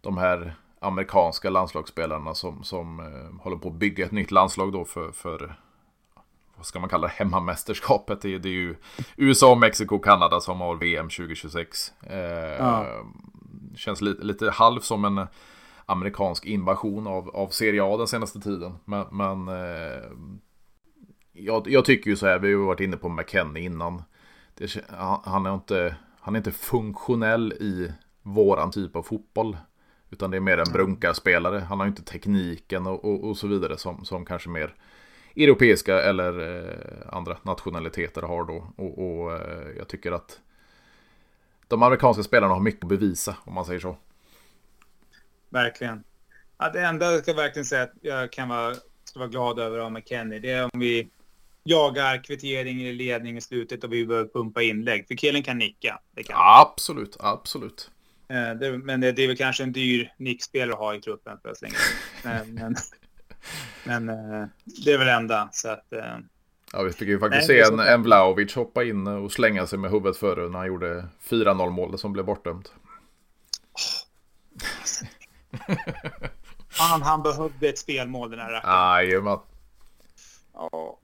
[0.00, 4.84] De här amerikanska landslagsspelarna som, som eh, håller på att bygga ett nytt landslag då
[4.84, 5.54] för, för
[6.56, 8.20] vad ska man kalla det, hemmamästerskapet.
[8.20, 8.76] Det, det är ju
[9.16, 11.92] USA, Mexiko Kanada som har VM 2026.
[12.02, 12.18] Eh,
[12.58, 12.86] ja
[13.76, 15.26] känns lite, lite halv som en
[15.86, 18.72] amerikansk invasion av, av Serie A den senaste tiden.
[18.84, 20.02] Men, men eh,
[21.32, 24.02] jag, jag, tycker ju så här, vi har varit inne på McKennie innan.
[24.54, 24.76] Det,
[25.24, 27.92] han, är inte, han är inte funktionell i
[28.22, 29.56] våran typ av fotboll.
[30.10, 31.58] Utan det är mer en brunkarspelare.
[31.58, 34.74] Han har inte tekniken och, och, och, så vidare som, som kanske mer
[35.36, 38.66] europeiska eller eh, andra nationaliteter har då.
[38.76, 40.40] Och, och eh, jag tycker att
[41.72, 43.96] de amerikanska spelarna har mycket att bevisa, om man säger så.
[45.48, 46.04] Verkligen.
[46.58, 48.74] Ja, det enda jag ska verkligen säga att jag kan vara,
[49.14, 51.08] vara glad över av McKennie, det är om vi
[51.64, 55.08] jagar kvittering i ledning i slutet och vi behöver pumpa inlägg.
[55.08, 56.00] För killen kan nicka.
[56.14, 57.90] Det kan absolut, absolut.
[58.28, 61.50] Eh, men det, det, är väl kanske en dyr nickspelare att ha i truppen för
[61.50, 61.74] att slänga
[62.22, 62.74] men, men,
[63.84, 64.48] men, eh,
[64.84, 65.48] det är väl enda.
[65.52, 66.16] Så att, eh,
[66.72, 69.78] Ja, vi fick ju faktiskt Nej, se en, en Vlaovic hoppa in och slänga sig
[69.78, 72.72] med huvudet före när han gjorde 4-0 målet som blev bortdömt.
[76.68, 79.06] Fan, han behövde ett spelmål den här rackaren.
[79.06, 79.38] Jajamän.
[80.54, 80.98] Ja,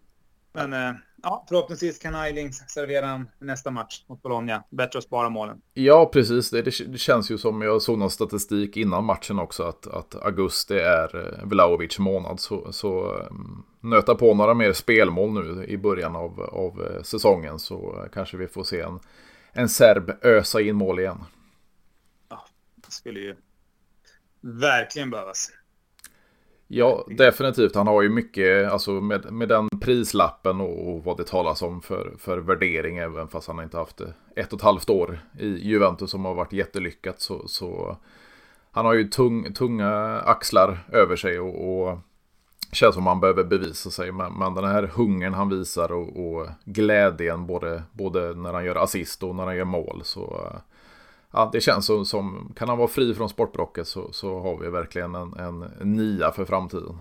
[0.52, 0.92] men eh,
[1.22, 4.64] ja, förhoppningsvis kan Eiling servera nästa match mot Bologna.
[4.70, 5.60] Bättre att spara målen.
[5.74, 6.50] Ja, precis.
[6.50, 10.74] Det, det, känns ju som, jag såg någon statistik innan matchen också, att, att augusti
[10.74, 12.40] är eh, Vlaovic månad.
[12.40, 17.58] Så, så um, nöta på några mer spelmål nu i början av, av eh, säsongen
[17.58, 19.00] så kanske vi får se en,
[19.52, 21.24] en serb ösa in mål igen.
[22.28, 22.44] Ja,
[22.74, 23.36] det skulle ju
[24.40, 25.50] verkligen behövas.
[26.70, 27.74] Ja, definitivt.
[27.74, 31.82] Han har ju mycket, alltså med, med den prislappen och, och vad det talas om
[31.82, 34.00] för, för värdering, även fast han inte haft
[34.36, 37.20] ett och ett halvt år i Juventus som har varit jättelyckat.
[37.20, 37.96] Så, så
[38.70, 41.98] han har ju tung, tunga axlar över sig och, och
[42.72, 44.12] känns som han behöver bevisa sig.
[44.12, 48.76] Men, men den här hungern han visar och, och, glädjen både, både när han gör
[48.76, 50.00] assist och när han gör mål.
[50.04, 50.52] Så
[51.32, 54.70] ja, det känns som, som, kan han vara fri från sportbrocket så, så har vi
[54.70, 56.98] verkligen en, en, en nia för framtiden.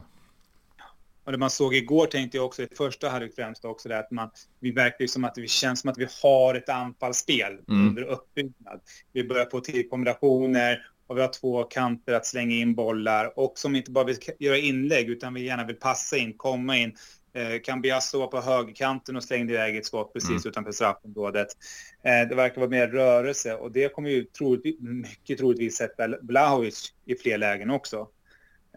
[1.27, 4.11] Och det man såg igår tänkte jag också i första halvlek främst också det att
[4.11, 7.87] man, vi verkar som att det känns som att vi har ett anfallsspel mm.
[7.87, 8.81] under uppbyggnad.
[9.13, 13.53] Vi börjar få till kombinationer och vi har två kanter att slänga in bollar och
[13.55, 16.95] som inte bara vill göra inlägg utan vi gärna vill passa in, komma in.
[17.37, 20.41] Eh, Cambiasso var på högerkanten och slängde iväg ett skott precis mm.
[20.45, 21.47] utanför straffområdet.
[22.03, 26.93] Eh, det verkar vara mer rörelse och det kommer ju troligtvis, mycket troligtvis sätta Blahovic
[27.05, 28.07] i fler lägen också.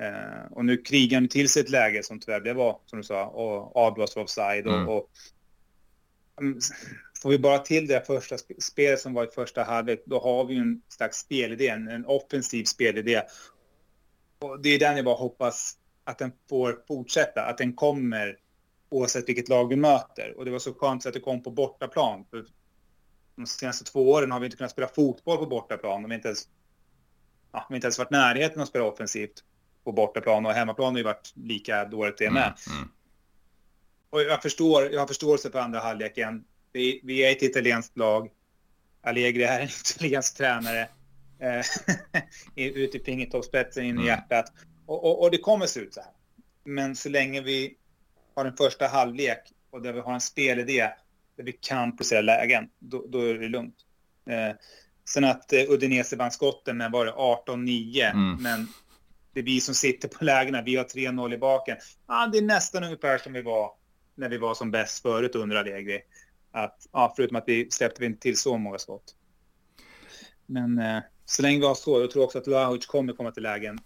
[0.01, 3.03] Eh, och nu krigar han till sig ett läge som tyvärr blev var, som du
[3.03, 4.67] sa, och avblåst offside.
[4.67, 4.89] Och, mm.
[4.89, 5.11] och,
[6.41, 6.59] mm,
[7.23, 10.57] får vi bara till det första spelet som var i första halvlek, då har vi
[10.57, 13.23] en slags spelidé, en, en offensiv spelidé.
[14.39, 18.37] Och det är den jag bara hoppas att den får fortsätta, att den kommer
[18.91, 20.35] oavsett vilket lag vi möter.
[20.37, 22.25] Och det var så skönt att det kom på bortaplan.
[22.31, 22.47] För
[23.37, 26.03] de senaste två åren har vi inte kunnat spela fotboll på bortaplan.
[26.03, 26.49] De har inte ens,
[27.53, 29.45] ja, vi har inte ens varit närheten att spela offensivt
[29.85, 32.55] på bortaplan och hemmaplan har ju varit lika dåligt det med.
[32.67, 32.91] Mm, mm.
[34.11, 36.45] Och jag, förstår, jag har förståelse för andra halvleken.
[36.73, 38.31] Vi, vi är ett italienskt lag.
[39.03, 40.89] Allegri är en italiensk tränare.
[41.39, 41.65] Eh,
[42.67, 44.07] ut i fingertoppsspetsen, in i mm.
[44.07, 44.53] hjärtat.
[44.87, 46.11] Och, och, och, det kommer se ut så här.
[46.65, 47.77] Men så länge vi
[48.35, 50.91] har en första halvlek och där vi har en spelidé
[51.37, 53.77] där vi kan placera lägen, då, då är det lugnt.
[54.27, 54.57] Eh,
[55.09, 58.43] sen att eh, Udinese vann skotten med var det 18-9, mm.
[58.43, 58.69] men
[59.33, 61.77] det är vi som sitter på lägena, vi har 3-0 i baken.
[62.07, 63.73] Ja, det är nästan ungefär som vi var
[64.15, 66.01] när vi var som bäst förut under Allegri.
[66.53, 69.15] Att, ja, förutom att vi släppte vi inte till så många skott.
[70.47, 73.43] Men eh, så länge vi har så, jag tror också att Lahovic kommer komma till
[73.43, 73.79] lägen.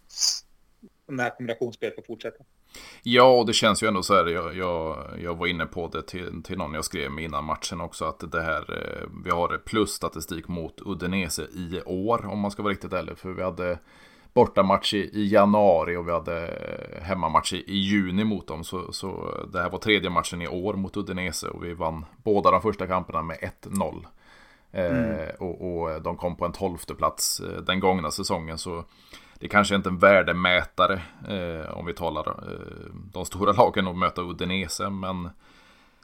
[1.09, 2.45] Om det här kombinationsspelet får fortsätta.
[3.02, 4.26] Ja, och det känns ju ändå så här.
[4.26, 7.80] Jag, jag, jag var inne på det till, till någon jag skrev med innan matchen
[7.80, 8.04] också.
[8.04, 12.72] Att det här, eh, vi har plusstatistik mot Udinese i år om man ska vara
[12.72, 13.18] riktigt ärlig.
[13.18, 13.78] För vi hade
[14.34, 18.64] bortamatch i, i januari och vi hade eh, hemmamatch i, i juni mot dem.
[18.64, 22.50] Så, så det här var tredje matchen i år mot Udinese och vi vann båda
[22.50, 24.06] de första kamperna med 1-0.
[24.72, 25.10] Eh, mm.
[25.10, 28.58] Eh, och, och, de kom på en tolfte plats den gångna säsongen.
[28.58, 28.84] Så
[29.45, 33.97] det kanske inte är en värdemätare eh, om vi talar eh, de stora lagen och
[33.97, 34.90] möta Udinese.
[34.90, 35.30] Men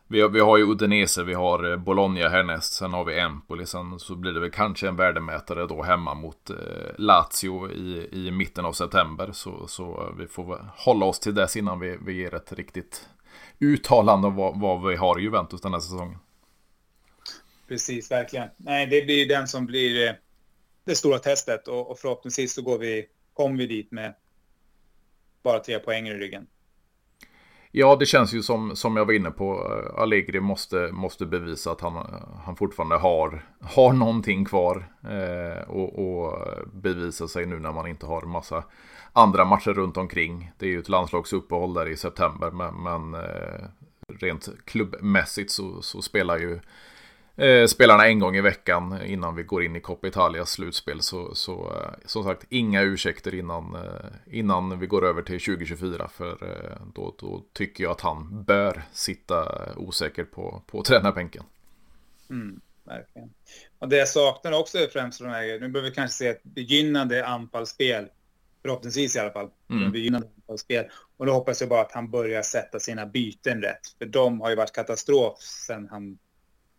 [0.06, 3.66] vi har, vi har ju Udinese, vi har eh, Bologna härnäst, sen har vi Empoli,
[3.66, 6.56] sen så blir det väl kanske en värdemätare då hemma mot eh,
[6.98, 9.30] Lazio i, i mitten av september.
[9.32, 13.08] Så, så eh, vi får hålla oss till dess innan vi, vi ger ett riktigt
[13.58, 16.18] uttalande om vad, vad vi har i Juventus den här säsongen.
[17.68, 18.48] Precis, verkligen.
[18.56, 20.14] Nej, det blir den som blir eh,
[20.84, 24.14] det stora testet och, och förhoppningsvis så går vi, kommer vi dit med
[25.42, 26.46] bara tre poäng i ryggen.
[27.72, 29.52] Ja, det känns ju som, som jag var inne på.
[29.54, 34.92] Eh, Allegri måste, måste bevisa att han, han fortfarande har, har någonting kvar.
[35.04, 38.64] Eh, och, och bevisa sig nu när man inte har en massa
[39.12, 40.52] andra matcher runt omkring.
[40.58, 42.50] Det är ju ett landslagsuppehåll där i september.
[42.50, 43.64] Men, men eh,
[44.20, 46.60] rent klubbmässigt så, så spelar ju
[47.40, 51.02] eh, spelarna en gång i veckan innan vi går in i Coppa Italias slutspel.
[51.02, 56.08] Så, så eh, som sagt, inga ursäkter innan, eh, innan vi går över till 2024.
[56.08, 61.44] För eh, då, då tycker jag att han bör sitta osäker på, på tränarbänken.
[62.30, 63.30] Mm, verkligen.
[63.78, 66.42] Och det jag saknar också är främst från här, nu behöver vi kanske se ett
[66.42, 68.08] begynnande anfallsspel.
[68.62, 69.50] Förhoppningsvis i alla fall.
[69.70, 69.92] Mm.
[69.92, 70.84] Begynnande anfallsspel.
[71.16, 73.80] Och då hoppas jag bara att han börjar sätta sina byten rätt.
[73.98, 76.18] För de har ju varit katastrof sen han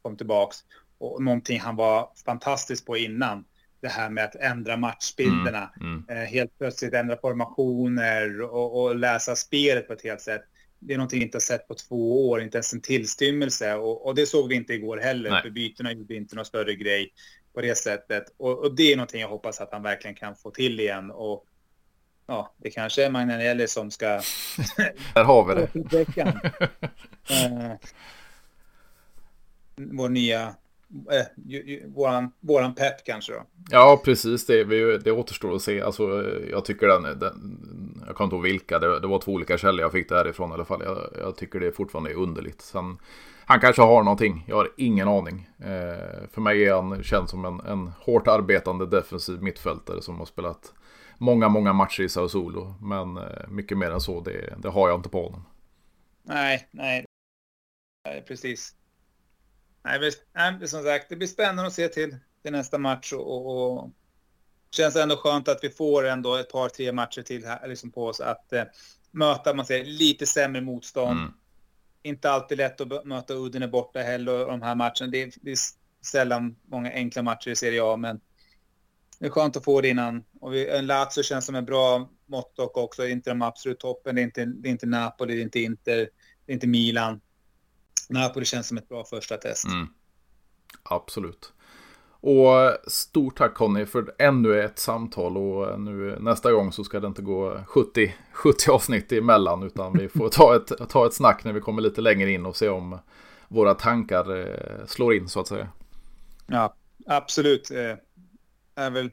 [0.02, 0.58] kom tillbaks.
[0.97, 3.45] Och någonting han var fantastisk på innan.
[3.82, 5.72] Det här med att ändra matchbilderna.
[5.80, 6.24] Mm, mm.
[6.24, 10.41] Eh, helt plötsligt ändra formationer och, och, läsa spelet på ett helt sätt.
[10.80, 13.76] Det är någonting vi inte har sett på två år, inte ens en tillstymmelse.
[13.76, 15.30] Och, och det såg vi inte igår heller.
[15.30, 15.41] Nej.
[15.41, 17.14] För bytena gjorde inte någon större grej
[17.54, 18.24] på det sättet.
[18.38, 21.12] Och, och, det är någonting jag hoppas att han verkligen kan få till igen.
[21.12, 21.45] Och
[22.28, 24.08] ja, det kanske är Magnanelli som ska...
[25.14, 25.70] Där har vi det.
[29.91, 30.41] Vår nya,
[31.11, 33.43] eh, våran, våran pepp kanske då.
[33.69, 34.45] Ja, precis.
[34.45, 34.63] Det,
[34.97, 35.82] det återstår att se.
[35.82, 36.03] Alltså,
[36.49, 37.61] jag tycker den, den
[38.07, 40.51] jag kommer inte ihåg vilka, det, det, var två olika källor jag fick det härifrån
[40.51, 40.82] i alla fall.
[40.86, 42.61] Jag, jag tycker det fortfarande är underligt.
[42.61, 42.97] Sen,
[43.45, 45.49] han kanske har någonting, jag har ingen aning.
[45.59, 50.25] Eh, för mig är han känd som en, en hårt arbetande defensiv mittfältare som har
[50.25, 50.73] spelat
[51.17, 52.73] många, många matcher i Sao Solo.
[52.82, 55.45] Men eh, mycket mer än så, det, det har jag inte på honom.
[56.23, 57.05] Nej, nej.
[58.27, 58.75] Precis.
[59.84, 63.77] Nej, nej, som sagt, det blir spännande att se till, till nästa match och, och,
[63.77, 63.91] och
[64.71, 68.05] känns ändå skönt att vi får ändå ett par, tre matcher till här, liksom på
[68.05, 68.63] oss att eh,
[69.11, 71.19] möta, man säger, lite sämre motstånd.
[71.19, 71.34] Mm.
[72.03, 75.07] Inte alltid lätt att möta Udden borta heller och de här matcherna.
[75.11, 75.57] Det är, det är,
[76.05, 78.19] sällan många enkla matcher i Serie A, men
[79.19, 80.23] det är skönt att få det innan.
[80.39, 83.07] Och vi, en Lazio känns som en bra måttstock också.
[83.07, 84.15] Inte de absolut toppen.
[84.15, 86.09] Det är inte, det är inte Napoli, det är inte Inter,
[86.45, 87.21] det är inte Milan.
[88.12, 89.66] Napoli känns som ett bra första test.
[89.66, 89.88] Mm.
[90.84, 91.53] Absolut.
[92.24, 97.07] Och stort tack Conny för ännu ett samtal och nu nästa gång så ska det
[97.07, 101.53] inte gå 70, 70 avsnitt emellan utan vi får ta ett, ta ett snack när
[101.53, 102.99] vi kommer lite längre in och se om
[103.47, 105.70] våra tankar eh, slår in så att säga.
[106.47, 106.76] Ja,
[107.07, 107.72] absolut.
[107.72, 107.95] Eh,
[108.76, 109.09] är väl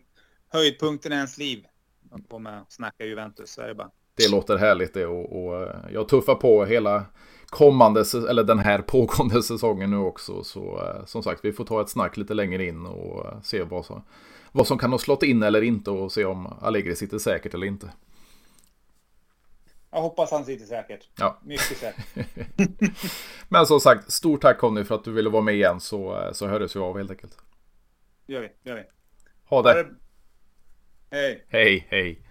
[0.49, 1.65] höjdpunkten i ens liv.
[2.11, 3.91] Att få med och snacka Juventus, så är det bara.
[4.15, 7.05] Det låter härligt det och, och eh, jag tuffar på hela
[7.51, 10.45] kommande, eller den här pågående säsongen nu också.
[10.45, 13.63] Så eh, som sagt, vi får ta ett snack lite längre in och eh, se
[13.63, 14.03] vad som,
[14.53, 17.67] vad som kan ha slått in eller inte och se om Allegri sitter säkert eller
[17.67, 17.93] inte.
[19.91, 21.09] Jag hoppas han sitter säkert.
[21.19, 21.39] Ja.
[21.43, 22.07] Mycket säkert.
[23.49, 26.33] Men som sagt, stort tack Conny för att du ville vara med igen så, eh,
[26.33, 27.39] så hördes vi av helt enkelt.
[28.27, 28.83] Gör vi, gör vi.
[29.45, 29.69] Ha det.
[29.69, 29.89] Ha det.
[31.11, 31.47] Hej.
[31.49, 32.28] Hej, hej.